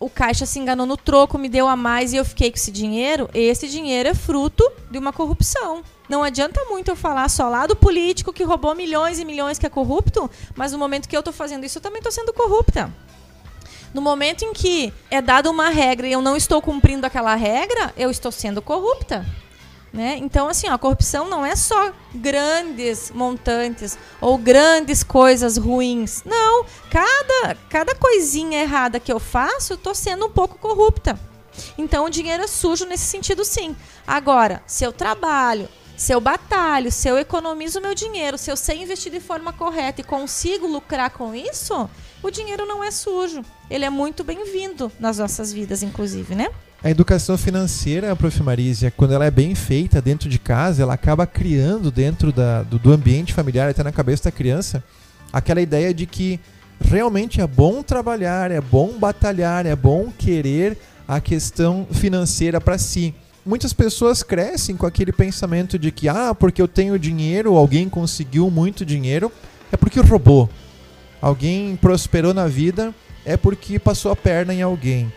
o 0.00 0.08
caixa 0.08 0.46
se 0.46 0.58
enganou 0.58 0.86
no 0.86 0.96
troco, 0.96 1.36
me 1.36 1.50
deu 1.50 1.68
a 1.68 1.76
mais 1.76 2.14
e 2.14 2.16
eu 2.16 2.24
fiquei 2.24 2.50
com 2.50 2.56
esse 2.56 2.72
dinheiro, 2.72 3.28
esse 3.34 3.68
dinheiro 3.68 4.08
é 4.08 4.14
fruto 4.14 4.66
de 4.90 4.96
uma 4.96 5.12
corrupção. 5.12 5.82
Não 6.08 6.22
adianta 6.22 6.64
muito 6.68 6.90
eu 6.90 6.96
falar 6.96 7.28
só 7.28 7.48
lá 7.48 7.66
do 7.66 7.74
político 7.74 8.32
que 8.32 8.44
roubou 8.44 8.74
milhões 8.74 9.18
e 9.18 9.24
milhões 9.24 9.58
que 9.58 9.66
é 9.66 9.70
corrupto, 9.70 10.30
mas 10.54 10.72
no 10.72 10.78
momento 10.78 11.08
que 11.08 11.16
eu 11.16 11.20
estou 11.20 11.32
fazendo 11.32 11.64
isso, 11.64 11.78
eu 11.78 11.82
também 11.82 11.98
estou 11.98 12.12
sendo 12.12 12.32
corrupta. 12.32 12.92
No 13.92 14.00
momento 14.00 14.44
em 14.44 14.52
que 14.52 14.92
é 15.10 15.22
dada 15.22 15.50
uma 15.50 15.68
regra 15.68 16.06
e 16.06 16.12
eu 16.12 16.20
não 16.20 16.36
estou 16.36 16.60
cumprindo 16.60 17.06
aquela 17.06 17.34
regra, 17.34 17.92
eu 17.96 18.10
estou 18.10 18.30
sendo 18.30 18.60
corrupta. 18.60 19.24
Né? 19.92 20.18
Então, 20.18 20.48
assim, 20.48 20.68
ó, 20.68 20.74
a 20.74 20.78
corrupção 20.78 21.26
não 21.28 21.46
é 21.46 21.56
só 21.56 21.90
grandes 22.14 23.10
montantes 23.10 23.96
ou 24.20 24.36
grandes 24.36 25.02
coisas 25.02 25.56
ruins. 25.56 26.22
Não, 26.24 26.66
cada, 26.90 27.56
cada 27.70 27.94
coisinha 27.94 28.60
errada 28.60 29.00
que 29.00 29.10
eu 29.10 29.18
faço, 29.18 29.72
eu 29.72 29.76
estou 29.76 29.94
sendo 29.94 30.26
um 30.26 30.30
pouco 30.30 30.58
corrupta. 30.58 31.18
Então, 31.78 32.04
o 32.04 32.10
dinheiro 32.10 32.42
é 32.42 32.46
sujo 32.46 32.84
nesse 32.84 33.04
sentido, 33.04 33.42
sim. 33.42 33.74
Agora, 34.06 34.62
se 34.66 34.84
eu 34.84 34.92
trabalho, 34.92 35.66
se 35.96 36.12
eu 36.12 36.20
batalho, 36.20 36.92
se 36.92 37.08
eu 37.08 37.18
economizo 37.18 37.80
meu 37.80 37.94
dinheiro, 37.94 38.36
se 38.36 38.50
eu 38.50 38.56
sei 38.56 38.82
investir 38.82 39.10
de 39.10 39.20
forma 39.20 39.52
correta 39.52 40.02
e 40.02 40.04
consigo 40.04 40.66
lucrar 40.66 41.10
com 41.10 41.34
isso, 41.34 41.88
o 42.22 42.30
dinheiro 42.30 42.66
não 42.66 42.84
é 42.84 42.90
sujo. 42.90 43.42
Ele 43.70 43.84
é 43.84 43.90
muito 43.90 44.22
bem-vindo 44.22 44.92
nas 45.00 45.18
nossas 45.18 45.52
vidas, 45.52 45.82
inclusive, 45.82 46.34
né? 46.34 46.48
A 46.84 46.90
educação 46.90 47.38
financeira, 47.38 48.14
prof. 48.14 48.42
Marísia, 48.42 48.92
quando 48.94 49.14
ela 49.14 49.24
é 49.24 49.30
bem 49.30 49.54
feita 49.54 50.00
dentro 50.00 50.28
de 50.28 50.38
casa, 50.38 50.82
ela 50.82 50.94
acaba 50.94 51.26
criando 51.26 51.90
dentro 51.90 52.30
da, 52.30 52.62
do, 52.62 52.78
do 52.78 52.92
ambiente 52.92 53.32
familiar, 53.32 53.70
até 53.70 53.82
na 53.82 53.90
cabeça 53.90 54.24
da 54.24 54.30
criança, 54.30 54.84
aquela 55.32 55.60
ideia 55.60 55.94
de 55.94 56.04
que 56.04 56.38
realmente 56.80 57.40
é 57.40 57.46
bom 57.46 57.82
trabalhar, 57.82 58.50
é 58.50 58.60
bom 58.60 58.98
batalhar, 58.98 59.64
é 59.64 59.74
bom 59.74 60.12
querer 60.16 60.76
a 61.08 61.20
questão 61.20 61.86
financeira 61.90 62.60
para 62.60 62.76
si. 62.76 63.14
Muitas 63.46 63.72
pessoas 63.72 64.22
crescem 64.22 64.76
com 64.76 64.84
aquele 64.84 65.12
pensamento 65.12 65.78
de 65.78 65.92
que, 65.92 66.08
ah, 66.08 66.34
porque 66.34 66.60
eu 66.60 66.66
tenho 66.66 66.98
dinheiro, 66.98 67.56
alguém 67.56 67.88
conseguiu 67.88 68.50
muito 68.50 68.84
dinheiro, 68.84 69.30
é 69.70 69.76
porque 69.76 70.00
roubou. 70.00 70.50
Alguém 71.22 71.76
prosperou 71.76 72.34
na 72.34 72.48
vida, 72.48 72.92
é 73.24 73.36
porque 73.36 73.78
passou 73.78 74.10
a 74.10 74.16
perna 74.16 74.52
em 74.52 74.62
alguém. 74.62 75.12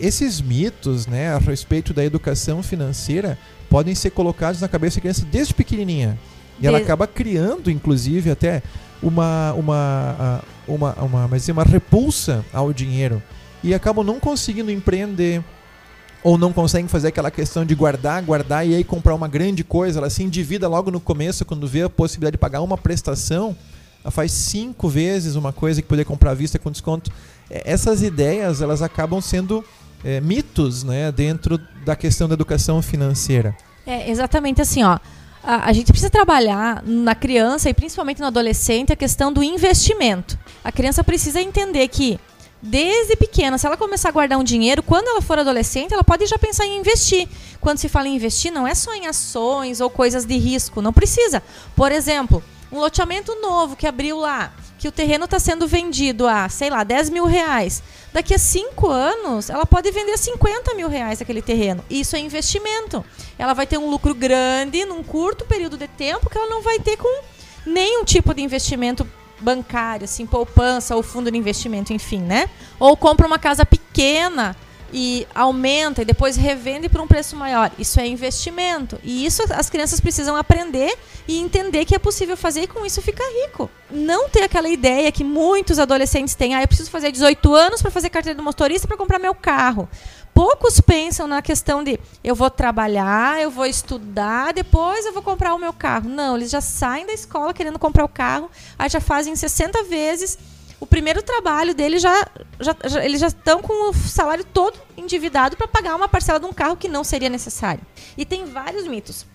Esses 0.00 0.40
mitos, 0.40 1.06
né, 1.06 1.32
a 1.32 1.38
respeito 1.38 1.92
da 1.94 2.04
educação 2.04 2.62
financeira, 2.62 3.38
podem 3.68 3.94
ser 3.94 4.10
colocados 4.10 4.60
na 4.60 4.68
cabeça 4.68 4.96
da 4.96 5.00
criança 5.00 5.26
desde 5.30 5.54
pequenininha. 5.54 6.18
E 6.60 6.66
ela 6.66 6.78
acaba 6.78 7.06
criando, 7.06 7.70
inclusive, 7.70 8.30
até 8.30 8.62
uma, 9.02 9.52
uma, 9.54 10.44
uma, 10.66 10.92
uma, 10.94 11.28
mas 11.28 11.48
uma 11.48 11.62
repulsa 11.62 12.44
ao 12.52 12.72
dinheiro. 12.72 13.22
E 13.62 13.74
acabam 13.74 14.04
não 14.04 14.20
conseguindo 14.20 14.70
empreender, 14.70 15.42
ou 16.22 16.36
não 16.36 16.52
conseguem 16.52 16.88
fazer 16.88 17.08
aquela 17.08 17.30
questão 17.30 17.64
de 17.64 17.74
guardar, 17.74 18.22
guardar 18.22 18.66
e 18.66 18.74
aí 18.74 18.84
comprar 18.84 19.14
uma 19.14 19.28
grande 19.28 19.62
coisa. 19.62 20.00
Ela 20.00 20.10
se 20.10 20.22
endivida 20.22 20.68
logo 20.68 20.90
no 20.90 21.00
começo, 21.00 21.44
quando 21.44 21.66
vê 21.66 21.82
a 21.82 21.90
possibilidade 21.90 22.32
de 22.32 22.38
pagar 22.38 22.60
uma 22.60 22.76
prestação, 22.76 23.56
ela 24.02 24.10
faz 24.10 24.32
cinco 24.32 24.88
vezes 24.88 25.34
uma 25.34 25.52
coisa 25.52 25.80
que 25.80 25.88
poder 25.88 26.04
comprar 26.04 26.32
à 26.32 26.34
vista 26.34 26.58
com 26.58 26.70
desconto. 26.70 27.10
Essas 27.50 28.02
ideias 28.02 28.60
elas 28.60 28.82
acabam 28.82 29.20
sendo 29.20 29.64
é, 30.04 30.20
mitos 30.20 30.84
né, 30.84 31.10
dentro 31.10 31.58
da 31.84 31.96
questão 31.96 32.28
da 32.28 32.34
educação 32.34 32.82
financeira. 32.82 33.56
É 33.86 34.10
exatamente 34.10 34.60
assim, 34.60 34.82
ó. 34.82 34.98
A, 35.42 35.68
a, 35.68 35.72
gente 35.72 35.92
precisa 35.92 36.10
trabalhar 36.10 36.82
na 36.84 37.14
criança 37.14 37.70
e 37.70 37.74
principalmente 37.74 38.20
no 38.20 38.26
adolescente 38.26 38.92
a 38.92 38.96
questão 38.96 39.32
do 39.32 39.42
investimento. 39.42 40.38
A 40.62 40.70
criança 40.70 41.02
precisa 41.02 41.40
entender 41.40 41.86
que 41.88 42.18
desde 42.62 43.16
pequena, 43.16 43.58
se 43.58 43.66
ela 43.66 43.76
começar 43.76 44.08
a 44.08 44.12
guardar 44.12 44.38
um 44.38 44.44
dinheiro, 44.44 44.82
quando 44.82 45.08
ela 45.08 45.22
for 45.22 45.38
adolescente, 45.38 45.92
ela 45.92 46.04
pode 46.04 46.26
já 46.26 46.38
pensar 46.38 46.66
em 46.66 46.78
investir. 46.78 47.28
Quando 47.60 47.78
se 47.78 47.88
fala 47.88 48.08
em 48.08 48.16
investir, 48.16 48.52
não 48.52 48.66
é 48.66 48.74
só 48.74 48.94
em 48.94 49.06
ações 49.06 49.80
ou 49.80 49.88
coisas 49.88 50.24
de 50.24 50.36
risco, 50.36 50.82
não 50.82 50.92
precisa. 50.92 51.42
Por 51.74 51.92
exemplo, 51.92 52.42
um 52.70 52.78
loteamento 52.78 53.34
novo 53.40 53.76
que 53.76 53.86
abriu 53.86 54.18
lá, 54.18 54.52
que 54.78 54.86
o 54.86 54.92
terreno 54.92 55.24
está 55.24 55.38
sendo 55.38 55.66
vendido 55.66 56.26
a, 56.26 56.48
sei 56.48 56.70
lá, 56.70 56.84
10 56.84 57.10
mil 57.10 57.24
reais. 57.24 57.82
Daqui 58.12 58.34
a 58.34 58.38
cinco 58.38 58.88
anos, 58.88 59.50
ela 59.50 59.66
pode 59.66 59.90
vender 59.90 60.12
a 60.12 60.16
50 60.16 60.74
mil 60.74 60.88
reais 60.88 61.20
aquele 61.20 61.42
terreno. 61.42 61.84
Isso 61.90 62.16
é 62.16 62.18
investimento. 62.18 63.04
Ela 63.38 63.54
vai 63.54 63.66
ter 63.66 63.78
um 63.78 63.90
lucro 63.90 64.14
grande 64.14 64.84
num 64.84 65.02
curto 65.02 65.44
período 65.44 65.76
de 65.76 65.88
tempo 65.88 66.30
que 66.30 66.38
ela 66.38 66.48
não 66.48 66.62
vai 66.62 66.78
ter 66.78 66.96
com 66.96 67.22
nenhum 67.66 68.04
tipo 68.04 68.32
de 68.32 68.42
investimento 68.42 69.06
bancário, 69.40 70.04
assim, 70.04 70.26
poupança 70.26 70.96
ou 70.96 71.02
fundo 71.02 71.30
de 71.30 71.38
investimento, 71.38 71.92
enfim, 71.92 72.20
né? 72.20 72.48
Ou 72.78 72.96
compra 72.96 73.26
uma 73.26 73.38
casa 73.38 73.64
pequena 73.64 74.56
e 74.92 75.26
aumenta 75.34 76.02
e 76.02 76.04
depois 76.04 76.36
revende 76.36 76.88
por 76.88 77.00
um 77.00 77.06
preço 77.06 77.36
maior. 77.36 77.70
Isso 77.78 78.00
é 78.00 78.06
investimento. 78.06 78.98
E 79.02 79.24
isso 79.24 79.42
as 79.50 79.68
crianças 79.68 80.00
precisam 80.00 80.36
aprender 80.36 80.96
e 81.26 81.38
entender 81.38 81.84
que 81.84 81.94
é 81.94 81.98
possível 81.98 82.36
fazer 82.36 82.62
e 82.62 82.66
com 82.66 82.84
isso 82.86 83.02
ficar 83.02 83.24
rico. 83.42 83.70
Não 83.90 84.28
ter 84.28 84.42
aquela 84.42 84.68
ideia 84.68 85.12
que 85.12 85.24
muitos 85.24 85.78
adolescentes 85.78 86.34
têm, 86.34 86.54
ah, 86.54 86.62
eu 86.62 86.68
preciso 86.68 86.90
fazer 86.90 87.12
18 87.12 87.54
anos 87.54 87.82
para 87.82 87.90
fazer 87.90 88.08
carteira 88.08 88.36
de 88.36 88.42
motorista 88.42 88.86
para 88.88 88.96
comprar 88.96 89.18
meu 89.18 89.34
carro. 89.34 89.88
Poucos 90.38 90.80
pensam 90.80 91.26
na 91.26 91.42
questão 91.42 91.82
de 91.82 91.98
eu 92.22 92.32
vou 92.32 92.48
trabalhar, 92.48 93.42
eu 93.42 93.50
vou 93.50 93.66
estudar, 93.66 94.52
depois 94.52 95.04
eu 95.04 95.12
vou 95.12 95.20
comprar 95.20 95.52
o 95.52 95.58
meu 95.58 95.72
carro. 95.72 96.08
Não, 96.08 96.36
eles 96.36 96.48
já 96.48 96.60
saem 96.60 97.04
da 97.04 97.12
escola 97.12 97.52
querendo 97.52 97.76
comprar 97.76 98.04
o 98.04 98.08
carro, 98.08 98.48
aí 98.78 98.88
já 98.88 99.00
fazem 99.00 99.34
60 99.34 99.82
vezes 99.82 100.38
o 100.78 100.86
primeiro 100.86 101.22
trabalho 101.22 101.74
dele 101.74 101.98
já, 101.98 102.24
já, 102.60 102.76
já 102.84 103.04
eles 103.04 103.20
já 103.20 103.26
estão 103.26 103.60
com 103.60 103.90
o 103.90 103.92
salário 103.92 104.44
todo 104.44 104.78
endividado 104.96 105.56
para 105.56 105.66
pagar 105.66 105.96
uma 105.96 106.06
parcela 106.06 106.38
de 106.38 106.46
um 106.46 106.52
carro 106.52 106.76
que 106.76 106.86
não 106.86 107.02
seria 107.02 107.28
necessário. 107.28 107.82
E 108.16 108.24
tem 108.24 108.44
vários 108.44 108.86
mitos. 108.86 109.26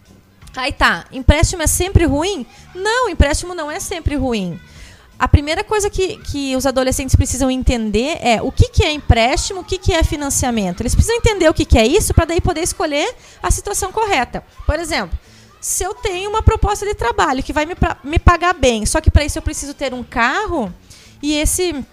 Aí 0.55 0.72
tá, 0.72 1.03
empréstimo 1.12 1.63
é 1.63 1.67
sempre 1.67 2.05
ruim? 2.05 2.45
Não, 2.74 3.10
empréstimo 3.10 3.53
não 3.53 3.69
é 3.69 3.81
sempre 3.81 4.15
ruim. 4.15 4.57
A 5.17 5.27
primeira 5.27 5.63
coisa 5.63 5.89
que, 5.89 6.17
que 6.17 6.55
os 6.55 6.65
adolescentes 6.65 7.15
precisam 7.15 7.50
entender 7.50 8.17
é 8.20 8.41
o 8.41 8.51
que, 8.51 8.70
que 8.70 8.84
é 8.84 8.91
empréstimo, 8.91 9.62
o 9.62 9.63
que, 9.63 9.77
que 9.77 9.93
é 9.93 10.03
financiamento. 10.03 10.82
Eles 10.82 10.96
precisam 10.96 11.17
entender 11.17 11.48
o 11.48 11.53
que, 11.53 11.65
que 11.65 11.77
é 11.77 11.86
isso 11.86 12.13
para 12.13 12.25
daí 12.25 12.41
poder 12.41 12.62
escolher 12.62 13.15
a 13.41 13.51
situação 13.51 13.91
correta. 13.91 14.43
Por 14.65 14.79
exemplo, 14.79 15.17
se 15.62 15.84
eu 15.84 15.93
tenho 15.93 16.29
uma 16.29 16.41
proposta 16.41 16.86
de 16.86 16.93
trabalho 16.93 17.41
que 17.41 17.53
vai 17.53 17.65
me, 17.65 17.75
me 18.03 18.20
pagar 18.20 18.53
bem, 18.53 18.86
só 18.86 19.00
que 19.00 19.10
para 19.10 19.24
isso 19.24 19.38
eu 19.38 19.41
preciso 19.41 19.74
ter 19.74 19.93
um 19.93 20.03
carro, 20.03 20.74
e 21.22 21.34
esse 21.36 21.86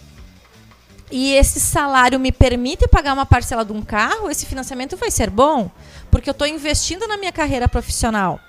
e 1.11 1.35
esse 1.35 1.59
salário 1.59 2.21
me 2.21 2.31
permite 2.31 2.87
pagar 2.87 3.13
uma 3.13 3.27
parcela 3.27 3.65
de 3.65 3.73
um 3.73 3.83
carro, 3.83 4.31
esse 4.31 4.47
financiamento 4.47 4.97
vai 4.97 5.11
ser 5.11 5.29
bom, 5.29 5.71
porque 6.11 6.31
eu 6.31 6.33
estou 6.33 6.47
investindo 6.47 7.07
na 7.07 7.17
minha 7.17 7.33
carreira 7.33 7.69
profissional. 7.69 8.41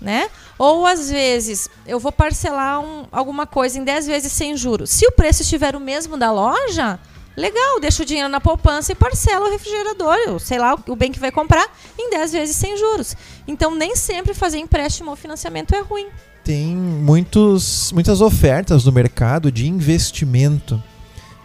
Né? 0.00 0.28
Ou 0.58 0.86
às 0.86 1.10
vezes 1.10 1.70
eu 1.86 1.98
vou 1.98 2.12
parcelar 2.12 2.80
um, 2.80 3.06
alguma 3.10 3.46
coisa 3.46 3.78
em 3.78 3.84
10 3.84 4.06
vezes 4.06 4.32
sem 4.32 4.56
juros. 4.56 4.90
Se 4.90 5.06
o 5.06 5.12
preço 5.12 5.42
estiver 5.42 5.74
o 5.74 5.80
mesmo 5.80 6.18
da 6.18 6.30
loja, 6.30 6.98
legal, 7.34 7.80
deixa 7.80 8.02
o 8.02 8.06
dinheiro 8.06 8.28
na 8.28 8.40
poupança 8.40 8.92
e 8.92 8.94
parcela 8.94 9.48
o 9.48 9.50
refrigerador, 9.50 10.18
ou 10.28 10.38
sei 10.38 10.58
lá, 10.58 10.78
o 10.86 10.94
bem 10.96 11.10
que 11.10 11.18
vai 11.18 11.30
comprar, 11.30 11.66
em 11.98 12.10
10 12.10 12.32
vezes 12.32 12.56
sem 12.56 12.76
juros. 12.76 13.16
Então 13.48 13.74
nem 13.74 13.96
sempre 13.96 14.34
fazer 14.34 14.58
empréstimo 14.58 15.10
ou 15.10 15.16
financiamento 15.16 15.74
é 15.74 15.80
ruim 15.80 16.08
tem 16.46 16.76
muitos, 16.76 17.90
muitas 17.92 18.20
ofertas 18.20 18.84
no 18.84 18.92
mercado 18.92 19.50
de 19.50 19.66
investimento. 19.66 20.80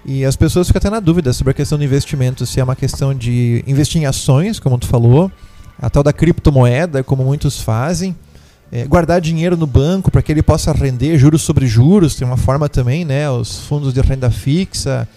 E 0.06 0.24
as 0.24 0.36
pessoas 0.36 0.68
ficam 0.68 0.78
até 0.78 0.92
na 0.92 1.00
dúvida 1.00 1.34
sobre 1.34 1.50
a 1.50 1.54
questão 1.56 1.76
do 1.76 1.84
investimento, 1.84 2.46
se 2.46 2.60
é 2.60 2.64
uma 2.64 2.76
questão 2.76 3.12
de 3.12 3.64
investir 3.66 4.00
em 4.00 4.06
ações, 4.06 4.60
como 4.60 4.78
tu 4.78 4.86
falou, 4.86 5.32
a 5.82 5.90
tal 5.90 6.04
da 6.04 6.14
criptomoeda, 6.14 7.04
como 7.04 7.24
muitos 7.24 7.60
fazem, 7.60 8.16
é, 8.72 8.86
guardar 8.86 9.20
dinheiro 9.20 9.58
no 9.58 9.68
banco 9.68 10.10
para 10.10 10.22
que 10.22 10.32
ele 10.32 10.42
possa 10.42 10.72
render 10.72 11.18
juros 11.18 11.42
sobre 11.42 11.68
juros, 11.68 12.16
tem 12.16 12.26
uma 12.26 12.38
forma 12.38 12.70
também, 12.70 13.04
né, 13.04 13.30
os 13.30 13.60
fundos 13.60 13.94
de 13.94 14.02
renda 14.02 14.32
fixa 14.32 15.08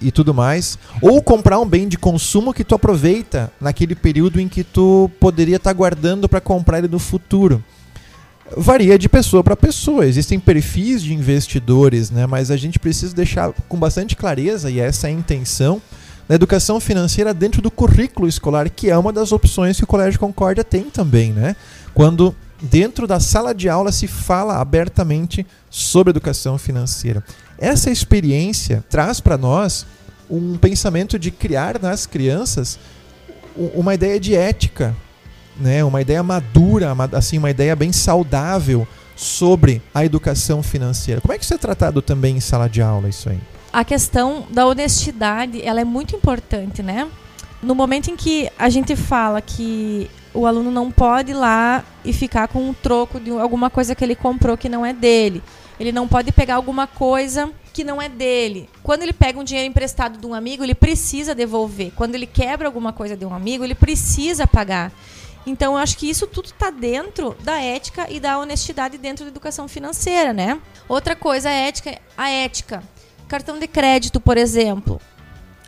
e, 0.00 0.10
tudo 0.10 0.32
mais, 0.32 0.78
ou 1.00 1.22
comprar 1.22 1.58
um 1.58 1.66
bem 1.66 1.88
de 1.88 1.98
consumo 1.98 2.54
que 2.54 2.64
tu 2.64 2.74
aproveita 2.74 3.52
naquele 3.60 3.94
período 3.94 4.40
em 4.40 4.48
que 4.48 4.64
tu 4.64 5.10
poderia 5.20 5.56
estar 5.56 5.70
tá 5.70 5.74
guardando 5.74 6.28
para 6.28 6.40
comprar 6.40 6.78
ele 6.78 6.88
no 6.88 6.98
futuro 6.98 7.62
varia 8.56 8.98
de 8.98 9.08
pessoa 9.08 9.42
para 9.42 9.56
pessoa. 9.56 10.06
Existem 10.06 10.38
perfis 10.38 11.02
de 11.02 11.14
investidores, 11.14 12.10
né? 12.10 12.26
mas 12.26 12.50
a 12.50 12.56
gente 12.56 12.78
precisa 12.78 13.14
deixar 13.14 13.52
com 13.68 13.76
bastante 13.76 14.16
clareza, 14.16 14.70
e 14.70 14.80
essa 14.80 15.08
é 15.08 15.10
a 15.10 15.14
intenção, 15.14 15.80
da 16.28 16.34
educação 16.34 16.80
financeira 16.80 17.34
dentro 17.34 17.60
do 17.60 17.70
currículo 17.70 18.26
escolar, 18.26 18.70
que 18.70 18.90
é 18.90 18.96
uma 18.96 19.12
das 19.12 19.30
opções 19.30 19.76
que 19.76 19.84
o 19.84 19.86
Colégio 19.86 20.18
Concórdia 20.18 20.64
tem 20.64 20.84
também. 20.84 21.32
Né? 21.32 21.54
Quando 21.92 22.34
dentro 22.60 23.06
da 23.06 23.20
sala 23.20 23.54
de 23.54 23.68
aula 23.68 23.92
se 23.92 24.06
fala 24.06 24.60
abertamente 24.60 25.46
sobre 25.70 26.10
educação 26.10 26.56
financeira. 26.58 27.22
Essa 27.58 27.90
experiência 27.90 28.84
traz 28.88 29.20
para 29.20 29.36
nós 29.36 29.86
um 30.30 30.56
pensamento 30.56 31.18
de 31.18 31.30
criar 31.30 31.80
nas 31.80 32.06
crianças 32.06 32.78
uma 33.56 33.94
ideia 33.94 34.18
de 34.18 34.34
ética 34.34 34.96
né, 35.58 35.84
uma 35.84 36.00
ideia 36.00 36.22
madura, 36.22 36.94
assim, 37.12 37.38
uma 37.38 37.50
ideia 37.50 37.74
bem 37.76 37.92
saudável 37.92 38.86
sobre 39.16 39.80
a 39.94 40.04
educação 40.04 40.62
financeira. 40.62 41.20
Como 41.20 41.32
é 41.32 41.38
que 41.38 41.44
isso 41.44 41.54
é 41.54 41.58
tratado 41.58 42.02
também 42.02 42.36
em 42.36 42.40
sala 42.40 42.68
de 42.68 42.82
aula 42.82 43.08
isso 43.08 43.28
aí? 43.28 43.38
A 43.72 43.84
questão 43.84 44.46
da 44.50 44.66
honestidade, 44.66 45.62
ela 45.62 45.80
é 45.80 45.84
muito 45.84 46.14
importante, 46.14 46.82
né? 46.82 47.08
No 47.62 47.74
momento 47.74 48.10
em 48.10 48.16
que 48.16 48.50
a 48.58 48.68
gente 48.68 48.94
fala 48.94 49.40
que 49.40 50.10
o 50.34 50.46
aluno 50.46 50.70
não 50.70 50.90
pode 50.90 51.30
ir 51.30 51.34
lá 51.34 51.84
e 52.04 52.12
ficar 52.12 52.48
com 52.48 52.68
um 52.68 52.74
troco 52.74 53.20
de 53.20 53.30
alguma 53.30 53.70
coisa 53.70 53.94
que 53.94 54.04
ele 54.04 54.16
comprou 54.16 54.56
que 54.56 54.68
não 54.68 54.84
é 54.84 54.92
dele. 54.92 55.42
Ele 55.78 55.92
não 55.92 56.06
pode 56.06 56.32
pegar 56.32 56.56
alguma 56.56 56.86
coisa 56.86 57.50
que 57.72 57.84
não 57.84 58.00
é 58.02 58.08
dele. 58.08 58.68
Quando 58.82 59.02
ele 59.02 59.12
pega 59.12 59.38
um 59.38 59.44
dinheiro 59.44 59.68
emprestado 59.68 60.18
de 60.18 60.26
um 60.26 60.34
amigo, 60.34 60.62
ele 60.62 60.74
precisa 60.74 61.34
devolver. 61.34 61.92
Quando 61.96 62.14
ele 62.14 62.26
quebra 62.26 62.68
alguma 62.68 62.92
coisa 62.92 63.16
de 63.16 63.24
um 63.24 63.34
amigo, 63.34 63.64
ele 63.64 63.74
precisa 63.74 64.46
pagar. 64.46 64.92
Então, 65.46 65.74
eu 65.74 65.78
acho 65.78 65.96
que 65.98 66.08
isso 66.08 66.26
tudo 66.26 66.46
está 66.46 66.70
dentro 66.70 67.36
da 67.42 67.60
ética 67.60 68.06
e 68.10 68.18
da 68.18 68.38
honestidade 68.38 68.96
dentro 68.96 69.24
da 69.24 69.30
educação 69.30 69.68
financeira, 69.68 70.32
né? 70.32 70.58
Outra 70.88 71.14
coisa, 71.14 71.48
a 71.48 71.52
ética, 71.52 71.98
a 72.16 72.30
ética. 72.30 72.82
Cartão 73.28 73.58
de 73.58 73.66
crédito, 73.66 74.20
por 74.20 74.38
exemplo. 74.38 75.00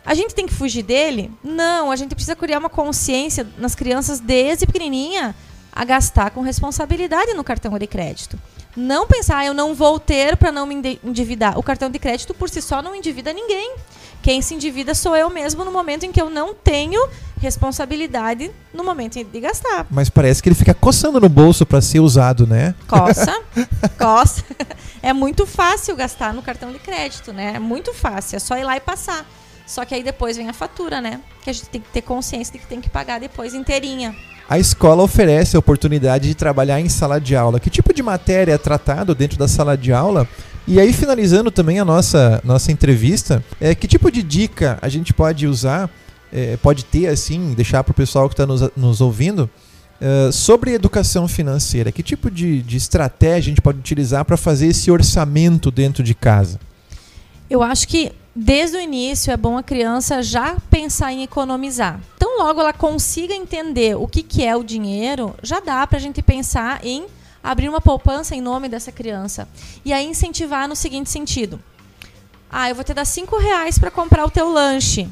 A 0.07 0.13
gente 0.13 0.33
tem 0.33 0.45
que 0.47 0.53
fugir 0.53 0.83
dele? 0.83 1.29
Não, 1.43 1.91
a 1.91 1.95
gente 1.97 2.15
precisa 2.15 2.33
criar 2.33 2.59
uma 2.59 2.69
consciência 2.69 3.45
nas 3.57 3.75
crianças 3.75 4.21
desde 4.21 4.65
pequenininha 4.65 5.35
a 5.69 5.83
gastar 5.83 6.31
com 6.31 6.39
responsabilidade 6.39 7.33
no 7.33 7.43
cartão 7.43 7.77
de 7.77 7.85
crédito. 7.85 8.39
Não 8.73 9.05
pensar, 9.05 9.39
ah, 9.39 9.45
eu 9.45 9.53
não 9.53 9.75
vou 9.75 9.99
ter 9.99 10.37
para 10.37 10.49
não 10.49 10.65
me 10.65 10.97
endividar. 11.03 11.59
O 11.59 11.63
cartão 11.63 11.89
de 11.89 11.99
crédito 11.99 12.33
por 12.33 12.49
si 12.49 12.61
só 12.61 12.81
não 12.81 12.95
endivida 12.95 13.33
ninguém. 13.33 13.75
Quem 14.21 14.41
se 14.41 14.55
endivida 14.55 14.95
sou 14.95 15.13
eu 15.13 15.29
mesmo 15.29 15.65
no 15.65 15.71
momento 15.71 16.05
em 16.05 16.11
que 16.13 16.21
eu 16.21 16.29
não 16.29 16.53
tenho 16.53 17.05
responsabilidade 17.41 18.49
no 18.73 18.85
momento 18.85 19.21
de 19.21 19.39
gastar. 19.41 19.87
Mas 19.89 20.09
parece 20.09 20.41
que 20.41 20.47
ele 20.47 20.55
fica 20.55 20.73
coçando 20.73 21.19
no 21.19 21.27
bolso 21.27 21.65
para 21.65 21.81
ser 21.81 21.99
usado, 21.99 22.47
né? 22.47 22.73
Coça, 22.87 23.41
coça. 23.99 24.41
É 24.99 25.13
muito 25.13 25.45
fácil 25.45 25.95
gastar 25.95 26.33
no 26.33 26.41
cartão 26.41 26.71
de 26.71 26.79
crédito, 26.79 27.31
né? 27.31 27.53
É 27.55 27.59
muito 27.59 27.93
fácil, 27.93 28.35
é 28.35 28.39
só 28.39 28.57
ir 28.57 28.63
lá 28.63 28.75
e 28.75 28.79
passar. 28.79 29.25
Só 29.67 29.83
que 29.83 29.93
aí 29.93 30.01
depois 30.01 30.37
vem 30.37 30.47
a 30.47 30.53
fatura, 30.53 31.01
né? 31.01 31.19
Que 31.43 31.49
a 31.49 31.53
gente 31.53 31.67
tem 31.67 31.81
que 31.81 31.89
ter 31.89 32.01
consciência 32.01 32.53
de 32.53 32.59
que 32.59 32.65
tem 32.65 32.79
que 32.79 32.89
pagar 32.89 33.19
depois 33.19 33.53
inteirinha. 33.53 34.15
A 34.49 34.57
escola 34.57 35.03
oferece 35.03 35.57
a 35.57 35.59
oportunidade 35.59 36.29
de 36.29 36.33
trabalhar 36.33 36.79
em 36.79 36.87
sala 36.87 37.19
de 37.19 37.35
aula. 37.35 37.59
Que 37.59 37.69
tipo 37.69 37.93
de 37.93 38.01
matéria 38.01 38.53
é 38.53 38.57
tratado 38.57 39.13
dentro 39.13 39.37
da 39.37 39.45
sala 39.45 39.77
de 39.77 39.91
aula? 39.91 40.25
E 40.65 40.79
aí, 40.79 40.93
finalizando 40.93 41.51
também 41.51 41.79
a 41.79 41.85
nossa, 41.85 42.41
nossa 42.45 42.71
entrevista, 42.71 43.43
é, 43.59 43.75
que 43.75 43.87
tipo 43.87 44.09
de 44.09 44.23
dica 44.23 44.79
a 44.81 44.87
gente 44.87 45.13
pode 45.13 45.45
usar, 45.45 45.89
é, 46.31 46.55
pode 46.57 46.85
ter, 46.85 47.07
assim, 47.07 47.53
deixar 47.53 47.83
para 47.83 47.91
o 47.91 47.93
pessoal 47.95 48.29
que 48.29 48.33
está 48.33 48.45
nos, 48.45 48.69
nos 48.75 49.01
ouvindo, 49.01 49.49
é, 49.99 50.31
sobre 50.31 50.73
educação 50.73 51.27
financeira? 51.27 51.91
Que 51.91 52.01
tipo 52.01 52.31
de, 52.31 52.61
de 52.61 52.77
estratégia 52.77 53.37
a 53.37 53.55
gente 53.55 53.61
pode 53.61 53.79
utilizar 53.79 54.23
para 54.23 54.37
fazer 54.37 54.67
esse 54.67 54.89
orçamento 54.89 55.69
dentro 55.69 56.01
de 56.01 56.13
casa? 56.13 56.57
Eu 57.49 57.61
acho 57.61 57.87
que 57.87 58.11
desde 58.39 58.77
o 58.77 58.79
início 58.79 59.33
é 59.33 59.35
bom 59.35 59.57
a 59.57 59.63
criança 59.63 60.21
já 60.21 60.57
pensar 60.69 61.11
em 61.11 61.23
economizar. 61.23 61.99
Então, 62.15 62.37
logo 62.37 62.61
ela 62.61 62.71
consiga 62.71 63.33
entender 63.33 63.97
o 63.97 64.07
que, 64.07 64.21
que 64.21 64.45
é 64.45 64.55
o 64.55 64.63
dinheiro, 64.63 65.33
já 65.41 65.59
dá 65.59 65.87
para 65.87 65.97
a 65.97 65.99
gente 65.99 66.21
pensar 66.21 66.85
em 66.85 67.07
abrir 67.43 67.67
uma 67.67 67.81
poupança 67.81 68.35
em 68.35 68.41
nome 68.41 68.69
dessa 68.69 68.91
criança. 68.91 69.49
E 69.83 69.91
aí 69.91 70.05
incentivar 70.05 70.67
no 70.67 70.75
seguinte 70.75 71.09
sentido. 71.09 71.59
Ah, 72.47 72.69
eu 72.69 72.75
vou 72.75 72.83
te 72.83 72.93
dar 72.93 73.05
cinco 73.05 73.39
reais 73.39 73.79
para 73.79 73.89
comprar 73.89 74.23
o 74.23 74.29
teu 74.29 74.51
lanche. 74.51 75.09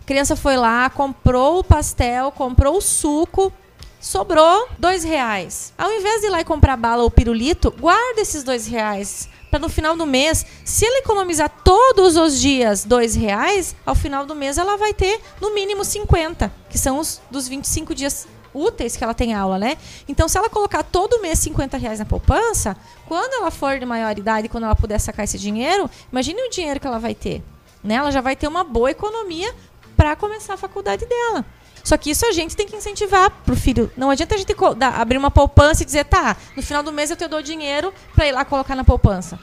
A 0.00 0.04
criança 0.06 0.34
foi 0.34 0.56
lá, 0.56 0.88
comprou 0.88 1.58
o 1.58 1.64
pastel, 1.64 2.32
comprou 2.32 2.78
o 2.78 2.80
suco, 2.80 3.52
sobrou 4.00 4.66
dois 4.78 5.04
reais. 5.04 5.74
Ao 5.76 5.92
invés 5.92 6.22
de 6.22 6.28
ir 6.28 6.30
lá 6.30 6.40
e 6.40 6.44
comprar 6.44 6.78
bala 6.78 7.02
ou 7.02 7.10
pirulito, 7.10 7.70
guarda 7.70 8.22
esses 8.22 8.42
dois 8.42 8.66
reais 8.66 9.28
para 9.50 9.58
no 9.58 9.68
final 9.68 9.96
do 9.96 10.06
mês, 10.06 10.44
se 10.64 10.84
ela 10.86 10.98
economizar 10.98 11.50
todos 11.64 12.16
os 12.16 12.40
dias 12.40 12.84
dois 12.84 13.14
reais, 13.14 13.74
ao 13.84 13.94
final 13.94 14.26
do 14.26 14.34
mês 14.34 14.58
ela 14.58 14.76
vai 14.76 14.92
ter 14.92 15.20
no 15.40 15.54
mínimo 15.54 15.84
50, 15.84 16.52
que 16.68 16.78
são 16.78 16.98
os 16.98 17.20
dos 17.30 17.48
25 17.48 17.94
dias 17.94 18.26
úteis 18.52 18.96
que 18.96 19.04
ela 19.04 19.14
tem 19.14 19.34
aula, 19.34 19.58
né? 19.58 19.76
Então, 20.08 20.28
se 20.28 20.36
ela 20.36 20.48
colocar 20.48 20.82
todo 20.82 21.20
mês 21.20 21.38
50 21.38 21.76
reais 21.76 21.98
na 21.98 22.04
poupança, 22.04 22.76
quando 23.06 23.34
ela 23.34 23.50
for 23.50 23.78
de 23.78 23.86
maior 23.86 24.16
idade, 24.18 24.48
quando 24.48 24.64
ela 24.64 24.74
puder 24.74 24.98
sacar 24.98 25.24
esse 25.24 25.38
dinheiro, 25.38 25.88
imagine 26.10 26.40
o 26.42 26.50
dinheiro 26.50 26.80
que 26.80 26.86
ela 26.86 26.98
vai 26.98 27.14
ter. 27.14 27.42
Né? 27.82 27.94
Ela 27.94 28.10
já 28.10 28.20
vai 28.20 28.34
ter 28.34 28.48
uma 28.48 28.64
boa 28.64 28.90
economia 28.90 29.54
para 29.96 30.16
começar 30.16 30.54
a 30.54 30.56
faculdade 30.56 31.06
dela. 31.06 31.44
Só 31.88 31.96
que 31.96 32.10
isso 32.10 32.26
a 32.26 32.32
gente 32.32 32.54
tem 32.54 32.66
que 32.66 32.76
incentivar 32.76 33.30
pro 33.46 33.56
filho. 33.56 33.90
Não 33.96 34.10
adianta 34.10 34.34
a 34.34 34.38
gente 34.38 34.54
abrir 34.94 35.16
uma 35.16 35.30
poupança 35.30 35.82
e 35.82 35.86
dizer, 35.86 36.04
tá, 36.04 36.36
no 36.54 36.62
final 36.62 36.82
do 36.82 36.92
mês 36.92 37.10
eu 37.10 37.16
te 37.16 37.26
dou 37.26 37.40
dinheiro 37.40 37.94
para 38.14 38.26
ir 38.26 38.32
lá 38.32 38.44
colocar 38.44 38.76
na 38.76 38.84
poupança. 38.84 39.38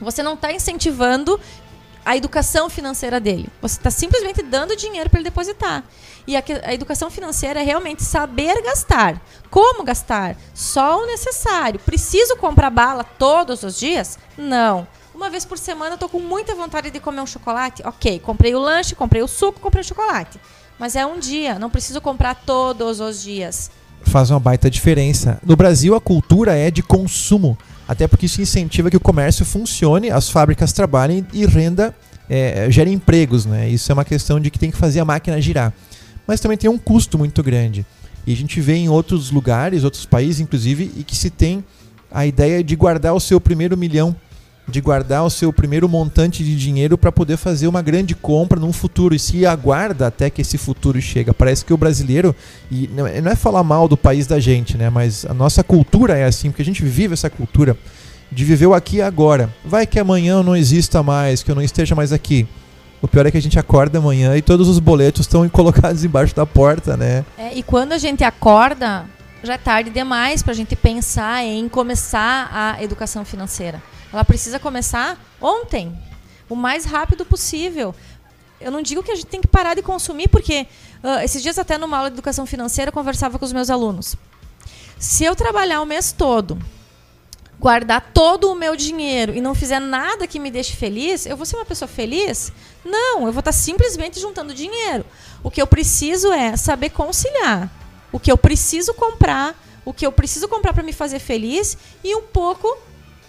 Você 0.00 0.20
não 0.20 0.34
está 0.34 0.52
incentivando 0.52 1.38
a 2.04 2.16
educação 2.16 2.68
financeira 2.68 3.20
dele. 3.20 3.48
Você 3.62 3.78
está 3.78 3.92
simplesmente 3.92 4.42
dando 4.42 4.74
dinheiro 4.74 5.08
para 5.08 5.20
ele 5.20 5.30
depositar. 5.30 5.84
E 6.26 6.36
a, 6.36 6.42
a, 6.64 6.74
educação 6.74 7.10
financeira 7.10 7.60
é 7.60 7.62
realmente 7.62 8.02
saber 8.02 8.60
gastar. 8.60 9.22
Como 9.48 9.84
gastar? 9.84 10.36
Só 10.52 11.04
o 11.04 11.06
necessário. 11.06 11.78
Preciso 11.78 12.36
comprar 12.38 12.70
bala 12.70 13.04
todos 13.04 13.62
os 13.62 13.78
dias? 13.78 14.18
Não. 14.36 14.84
Uma 15.14 15.30
vez 15.30 15.44
por 15.44 15.56
semana 15.56 15.94
eu 15.94 15.98
tô 15.98 16.08
com 16.08 16.18
muita 16.18 16.56
vontade 16.56 16.90
de 16.90 16.98
comer 16.98 17.20
um 17.20 17.26
chocolate? 17.26 17.84
Ok, 17.86 18.18
comprei 18.18 18.56
o 18.56 18.58
lanche, 18.58 18.96
comprei 18.96 19.22
o 19.22 19.28
suco, 19.28 19.60
comprei 19.60 19.82
o 19.82 19.84
chocolate. 19.84 20.40
Mas 20.78 20.94
é 20.94 21.04
um 21.04 21.18
dia, 21.18 21.58
não 21.58 21.68
preciso 21.68 22.00
comprar 22.00 22.34
todos 22.34 23.00
os 23.00 23.22
dias. 23.22 23.70
Faz 24.02 24.30
uma 24.30 24.38
baita 24.38 24.70
diferença. 24.70 25.40
No 25.44 25.56
Brasil, 25.56 25.94
a 25.94 26.00
cultura 26.00 26.54
é 26.54 26.70
de 26.70 26.82
consumo. 26.82 27.58
Até 27.86 28.06
porque 28.06 28.26
isso 28.26 28.40
incentiva 28.40 28.90
que 28.90 28.96
o 28.96 29.00
comércio 29.00 29.44
funcione, 29.44 30.10
as 30.10 30.28
fábricas 30.28 30.72
trabalhem 30.72 31.26
e 31.32 31.46
renda 31.46 31.94
é, 32.28 32.70
gere 32.70 32.92
empregos. 32.92 33.44
Né? 33.44 33.68
Isso 33.68 33.90
é 33.90 33.94
uma 33.94 34.04
questão 34.04 34.38
de 34.38 34.50
que 34.50 34.58
tem 34.58 34.70
que 34.70 34.76
fazer 34.76 35.00
a 35.00 35.04
máquina 35.04 35.40
girar. 35.40 35.72
Mas 36.26 36.40
também 36.40 36.58
tem 36.58 36.70
um 36.70 36.78
custo 36.78 37.18
muito 37.18 37.42
grande. 37.42 37.84
E 38.26 38.32
a 38.32 38.36
gente 38.36 38.60
vê 38.60 38.74
em 38.74 38.88
outros 38.88 39.30
lugares, 39.30 39.84
outros 39.84 40.04
países, 40.04 40.38
inclusive, 40.38 40.92
e 40.96 41.02
que 41.02 41.16
se 41.16 41.30
tem 41.30 41.64
a 42.10 42.26
ideia 42.26 42.62
de 42.62 42.76
guardar 42.76 43.14
o 43.14 43.20
seu 43.20 43.40
primeiro 43.40 43.76
milhão 43.76 44.14
de 44.68 44.80
guardar 44.80 45.24
o 45.24 45.30
seu 45.30 45.52
primeiro 45.52 45.88
montante 45.88 46.44
de 46.44 46.54
dinheiro 46.54 46.98
para 46.98 47.10
poder 47.10 47.38
fazer 47.38 47.66
uma 47.66 47.80
grande 47.80 48.14
compra 48.14 48.60
num 48.60 48.72
futuro 48.72 49.14
e 49.14 49.18
se 49.18 49.46
aguarda 49.46 50.06
até 50.06 50.28
que 50.28 50.42
esse 50.42 50.58
futuro 50.58 51.00
chega. 51.00 51.32
Parece 51.32 51.64
que 51.64 51.72
o 51.72 51.76
brasileiro, 51.76 52.36
e 52.70 52.88
não 52.94 53.06
é 53.06 53.34
falar 53.34 53.64
mal 53.64 53.88
do 53.88 53.96
país 53.96 54.26
da 54.26 54.38
gente, 54.38 54.76
né, 54.76 54.90
mas 54.90 55.24
a 55.24 55.32
nossa 55.32 55.64
cultura 55.64 56.16
é 56.18 56.24
assim, 56.24 56.50
porque 56.50 56.62
a 56.62 56.64
gente 56.64 56.84
vive 56.84 57.14
essa 57.14 57.30
cultura 57.30 57.76
de 58.30 58.44
viver 58.44 58.66
o 58.66 58.74
aqui 58.74 58.96
e 58.96 59.02
agora. 59.02 59.52
Vai 59.64 59.86
que 59.86 59.98
amanhã 59.98 60.42
não 60.42 60.54
exista 60.54 61.02
mais, 61.02 61.42
que 61.42 61.50
eu 61.50 61.54
não 61.54 61.62
esteja 61.62 61.94
mais 61.94 62.12
aqui. 62.12 62.46
O 63.00 63.08
pior 63.08 63.24
é 63.24 63.30
que 63.30 63.38
a 63.38 63.42
gente 63.42 63.58
acorda 63.58 63.98
amanhã 63.98 64.36
e 64.36 64.42
todos 64.42 64.68
os 64.68 64.78
boletos 64.78 65.22
estão 65.22 65.48
colocados 65.48 66.04
embaixo 66.04 66.34
da 66.34 66.44
porta, 66.44 66.96
né? 66.96 67.24
É, 67.38 67.54
e 67.54 67.62
quando 67.62 67.92
a 67.92 67.98
gente 67.98 68.22
acorda, 68.22 69.06
já 69.42 69.54
é 69.54 69.58
tarde 69.58 69.88
demais 69.88 70.42
para 70.42 70.52
a 70.52 70.56
gente 70.56 70.74
pensar 70.76 71.44
em 71.44 71.68
começar 71.68 72.50
a 72.52 72.82
educação 72.82 73.24
financeira. 73.24 73.80
Ela 74.12 74.24
precisa 74.24 74.58
começar 74.58 75.18
ontem, 75.40 75.96
o 76.48 76.56
mais 76.56 76.84
rápido 76.84 77.24
possível. 77.24 77.94
Eu 78.60 78.70
não 78.70 78.82
digo 78.82 79.02
que 79.02 79.10
a 79.10 79.14
gente 79.14 79.26
tem 79.26 79.40
que 79.40 79.46
parar 79.46 79.74
de 79.74 79.82
consumir, 79.82 80.28
porque 80.28 80.66
uh, 81.02 81.22
esses 81.22 81.42
dias 81.42 81.58
até 81.58 81.78
numa 81.78 81.96
aula 81.96 82.10
de 82.10 82.14
educação 82.14 82.46
financeira 82.46 82.88
eu 82.88 82.92
conversava 82.92 83.38
com 83.38 83.44
os 83.44 83.52
meus 83.52 83.70
alunos. 83.70 84.16
Se 84.98 85.24
eu 85.24 85.36
trabalhar 85.36 85.80
o 85.80 85.86
mês 85.86 86.10
todo, 86.10 86.58
guardar 87.60 88.10
todo 88.12 88.50
o 88.50 88.54
meu 88.54 88.74
dinheiro 88.74 89.34
e 89.34 89.40
não 89.40 89.54
fizer 89.54 89.80
nada 89.80 90.26
que 90.26 90.40
me 90.40 90.50
deixe 90.50 90.74
feliz, 90.74 91.26
eu 91.26 91.36
vou 91.36 91.46
ser 91.46 91.56
uma 91.56 91.64
pessoa 91.64 91.88
feliz? 91.88 92.52
Não, 92.84 93.26
eu 93.26 93.32
vou 93.32 93.40
estar 93.40 93.52
simplesmente 93.52 94.18
juntando 94.18 94.54
dinheiro. 94.54 95.04
O 95.42 95.50
que 95.50 95.62
eu 95.62 95.66
preciso 95.66 96.32
é 96.32 96.56
saber 96.56 96.90
conciliar 96.90 97.70
o 98.12 98.18
que 98.18 98.30
eu 98.30 98.38
preciso 98.38 98.94
comprar, 98.94 99.54
o 99.84 99.92
que 99.92 100.06
eu 100.06 100.12
preciso 100.12 100.48
comprar 100.48 100.72
para 100.72 100.82
me 100.82 100.92
fazer 100.92 101.18
feliz 101.18 101.76
e 102.02 102.14
um 102.14 102.22
pouco 102.22 102.76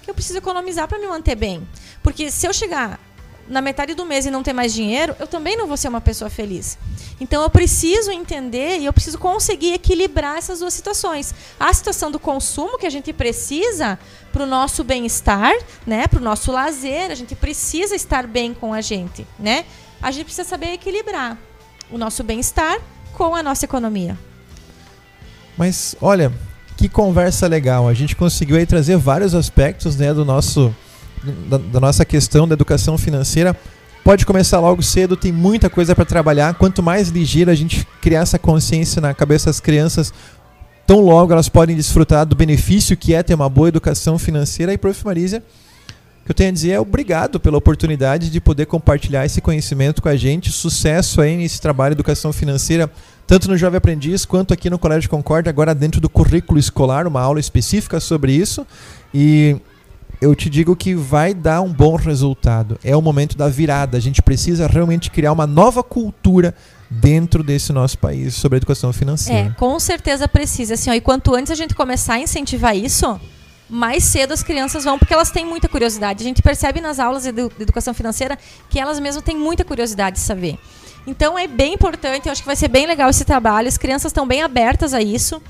eu 0.10 0.14
preciso 0.14 0.38
economizar 0.38 0.88
para 0.88 1.00
me 1.00 1.08
manter 1.08 1.36
bem. 1.36 1.68
Porque 2.04 2.30
se 2.32 2.48
eu 2.48 2.54
chegar 2.54 3.00
na 3.48 3.62
metade 3.62 3.96
do 3.96 4.06
mês 4.06 4.26
e 4.26 4.32
não 4.32 4.44
ter 4.44 4.54
mais 4.54 4.74
dinheiro, 4.74 5.16
eu 5.20 5.26
também 5.26 5.58
não 5.58 5.68
vou 5.68 5.76
ser 5.76 5.88
uma 5.88 6.00
pessoa 6.00 6.30
feliz. 6.30 6.78
Então 7.20 7.42
eu 7.42 7.50
preciso 7.50 8.12
entender 8.12 8.78
e 8.78 8.86
eu 8.86 8.94
preciso 8.94 9.18
conseguir 9.18 9.74
equilibrar 9.74 10.38
essas 10.38 10.60
duas 10.60 10.74
situações. 10.74 11.34
A 11.60 11.74
situação 11.74 12.12
do 12.12 12.20
consumo 12.20 12.78
que 12.78 12.86
a 12.86 12.90
gente 12.90 13.12
precisa 13.12 14.00
para 14.32 14.44
o 14.44 14.46
nosso 14.46 14.84
bem-estar, 14.84 15.54
né, 15.86 16.08
para 16.08 16.20
o 16.20 16.24
nosso 16.24 16.52
lazer, 16.52 17.12
a 17.12 17.16
gente 17.16 17.36
precisa 17.36 17.96
estar 17.96 18.28
bem 18.28 18.54
com 18.54 18.74
a 18.74 18.82
gente, 18.82 19.26
né? 19.38 19.66
A 20.02 20.12
gente 20.12 20.26
precisa 20.26 20.48
saber 20.48 20.74
equilibrar 20.74 21.38
o 21.92 21.98
nosso 21.98 22.24
bem-estar 22.24 22.80
com 23.14 23.36
a 23.36 23.42
nossa 23.42 23.66
economia. 23.66 24.18
Mas 25.58 25.96
olha, 26.00 26.32
que 26.80 26.88
conversa 26.88 27.46
legal. 27.46 27.90
A 27.90 27.94
gente 27.94 28.16
conseguiu 28.16 28.56
aí 28.56 28.66
trazer 28.66 28.96
vários 28.96 29.36
aspectos 29.36 29.98
né, 29.98 30.14
do 30.14 30.24
nosso, 30.24 30.74
da, 31.50 31.58
da 31.58 31.80
nossa 31.82 32.06
questão 32.06 32.48
da 32.48 32.54
educação 32.54 32.98
financeira. 32.98 33.54
Pode 34.02 34.26
começar 34.26 34.62
logo 34.62 34.82
cedo, 34.82 35.18
tem 35.18 35.30
muita 35.30 35.70
coisa 35.70 35.94
para 35.94 36.06
trabalhar. 36.06 36.54
Quanto 36.54 36.82
mais 36.82 37.10
ligeiro 37.10 37.52
a 37.52 37.56
gente 37.56 37.86
criar 38.02 38.22
essa 38.22 38.40
consciência 38.40 39.02
na 39.02 39.14
cabeça 39.14 39.48
das 39.48 39.60
crianças, 39.60 40.14
tão 40.88 41.02
logo 41.02 41.34
elas 41.34 41.50
podem 41.50 41.76
desfrutar 41.76 42.26
do 42.26 42.34
benefício 42.34 42.96
que 42.96 43.14
é 43.14 43.22
ter 43.22 43.34
uma 43.34 43.50
boa 43.50 43.68
educação 43.68 44.18
financeira. 44.18 44.72
E, 44.72 44.78
Prof. 44.78 45.06
Marisa, 45.06 45.44
que 46.30 46.32
eu 46.32 46.36
tenho 46.36 46.52
a 46.52 46.54
dizer 46.54 46.72
é 46.74 46.80
obrigado 46.80 47.40
pela 47.40 47.58
oportunidade 47.58 48.30
de 48.30 48.40
poder 48.40 48.68
compartilhar 48.68 49.26
esse 49.26 49.42
conhecimento 49.42 50.00
com 50.00 50.10
a 50.10 50.16
gente. 50.16 50.52
Sucesso 50.52 51.22
aí 51.22 51.36
nesse 51.36 51.60
trabalho 51.60 51.96
de 51.96 51.98
educação 51.98 52.32
financeira 52.32 52.88
tanto 53.26 53.50
no 53.50 53.58
Jovem 53.58 53.80
Aprendiz 53.80 54.26
quanto 54.26 54.54
aqui 54.54 54.70
no 54.70 54.78
Colégio 54.78 55.10
Concórdia, 55.10 55.50
agora 55.50 55.74
dentro 55.74 56.00
do 56.00 56.08
currículo 56.08 56.60
escolar, 56.60 57.08
uma 57.08 57.20
aula 57.20 57.40
específica 57.40 58.00
sobre 58.00 58.32
isso. 58.32 58.66
E 59.12 59.58
eu 60.22 60.36
te 60.36 60.52
digo 60.52 60.76
que 60.76 60.94
vai 60.94 61.34
dar 61.34 61.62
um 61.62 61.74
bom 61.74 61.96
resultado. 61.96 62.78
É 62.84 62.96
o 62.96 63.02
momento 63.02 63.36
da 63.36 63.50
virada. 63.50 63.98
A 63.98 64.00
gente 64.00 64.22
precisa 64.22 64.68
realmente 64.68 65.10
criar 65.10 65.32
uma 65.32 65.48
nova 65.48 65.82
cultura 65.82 66.54
dentro 66.92 67.44
desse 67.44 67.74
nosso 67.74 67.98
país 67.98 68.36
sobre 68.36 68.58
educação 68.58 68.94
financeira. 68.94 69.50
É, 69.50 69.54
com 69.58 69.80
certeza 69.80 70.28
precisa. 70.28 70.76
Assim, 70.76 70.92
ó, 70.92 70.94
e 70.94 71.02
quanto 71.02 71.34
antes 71.34 71.52
a 71.52 71.56
gente 71.56 71.74
começar 71.74 72.16
a 72.16 72.20
incentivar 72.20 72.76
isso, 72.78 73.20
mais 73.70 74.04
cedo 74.04 74.34
as 74.34 74.42
crianças 74.42 74.84
vão, 74.84 74.98
porque 74.98 75.14
elas 75.14 75.30
têm 75.30 75.46
muita 75.46 75.70
curiosidade. 75.70 76.24
A 76.24 76.28
gente 76.28 76.42
percebe 76.42 76.82
nas 76.82 77.00
aulas 77.00 77.24
de 77.24 77.30
educação 77.60 77.94
financeira 77.94 78.38
que 78.70 78.80
elas 78.80 79.00
mesmas 79.00 79.24
têm 79.24 79.38
muita 79.38 79.64
curiosidade 79.64 80.16
de 80.16 80.22
saber. 80.22 80.58
Então 81.06 81.38
é 81.38 81.48
bem 81.48 81.74
importante, 81.74 82.26
eu 82.26 82.32
acho 82.32 82.42
que 82.42 82.48
vai 82.48 82.56
ser 82.56 82.68
bem 82.68 82.86
legal 82.86 83.10
esse 83.10 83.24
trabalho. 83.24 83.68
As 83.68 83.78
crianças 83.78 84.10
estão 84.12 84.28
bem 84.28 84.42
abertas 84.42 84.94
a 84.94 85.02
isso. 85.02 85.42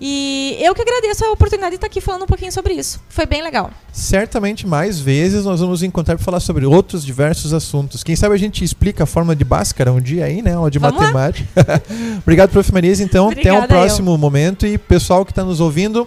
E 0.00 0.56
eu 0.60 0.76
que 0.76 0.82
agradeço 0.82 1.24
a 1.24 1.32
oportunidade 1.32 1.70
de 1.70 1.76
estar 1.76 1.88
aqui 1.88 2.00
falando 2.00 2.22
um 2.22 2.26
pouquinho 2.26 2.52
sobre 2.52 2.72
isso. 2.74 3.00
Foi 3.08 3.26
bem 3.26 3.42
legal. 3.42 3.70
Certamente 3.92 4.64
mais 4.64 5.00
vezes 5.00 5.44
nós 5.44 5.58
vamos 5.58 5.82
encontrar 5.82 6.14
para 6.14 6.24
falar 6.24 6.38
sobre 6.38 6.64
outros 6.64 7.04
diversos 7.04 7.52
assuntos. 7.52 8.04
Quem 8.04 8.14
sabe 8.14 8.34
a 8.34 8.38
gente 8.38 8.62
explica 8.62 9.02
a 9.02 9.06
forma 9.06 9.34
de 9.34 9.44
Bhaskara 9.44 9.92
um 9.92 10.00
dia 10.00 10.26
aí, 10.26 10.40
né? 10.40 10.56
Ou 10.56 10.70
de 10.70 10.78
vamos 10.78 11.00
matemática. 11.00 11.82
Obrigado, 12.22 12.50
prof. 12.50 12.72
Marisa. 12.72 13.02
Então, 13.02 13.26
Obrigada, 13.26 13.58
até 13.58 13.64
um 13.64 13.66
próximo 13.66 14.12
eu. 14.12 14.18
momento. 14.18 14.64
E 14.66 14.78
pessoal 14.78 15.24
que 15.24 15.32
está 15.32 15.42
nos 15.42 15.58
ouvindo, 15.58 16.06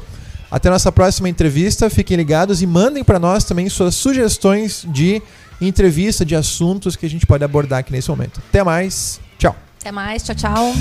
até 0.51 0.69
nossa 0.69 0.91
próxima 0.91 1.29
entrevista. 1.29 1.89
Fiquem 1.89 2.17
ligados 2.17 2.61
e 2.61 2.67
mandem 2.67 3.03
para 3.03 3.17
nós 3.17 3.45
também 3.45 3.69
suas 3.69 3.95
sugestões 3.95 4.85
de 4.89 5.21
entrevista, 5.61 6.25
de 6.25 6.35
assuntos 6.35 6.95
que 6.95 7.05
a 7.05 7.09
gente 7.09 7.25
pode 7.25 7.43
abordar 7.43 7.79
aqui 7.79 7.91
nesse 7.91 8.09
momento. 8.09 8.41
Até 8.49 8.63
mais. 8.63 9.21
Tchau. 9.37 9.55
Até 9.79 9.91
mais. 9.91 10.23
Tchau, 10.23 10.35
tchau. 10.35 10.73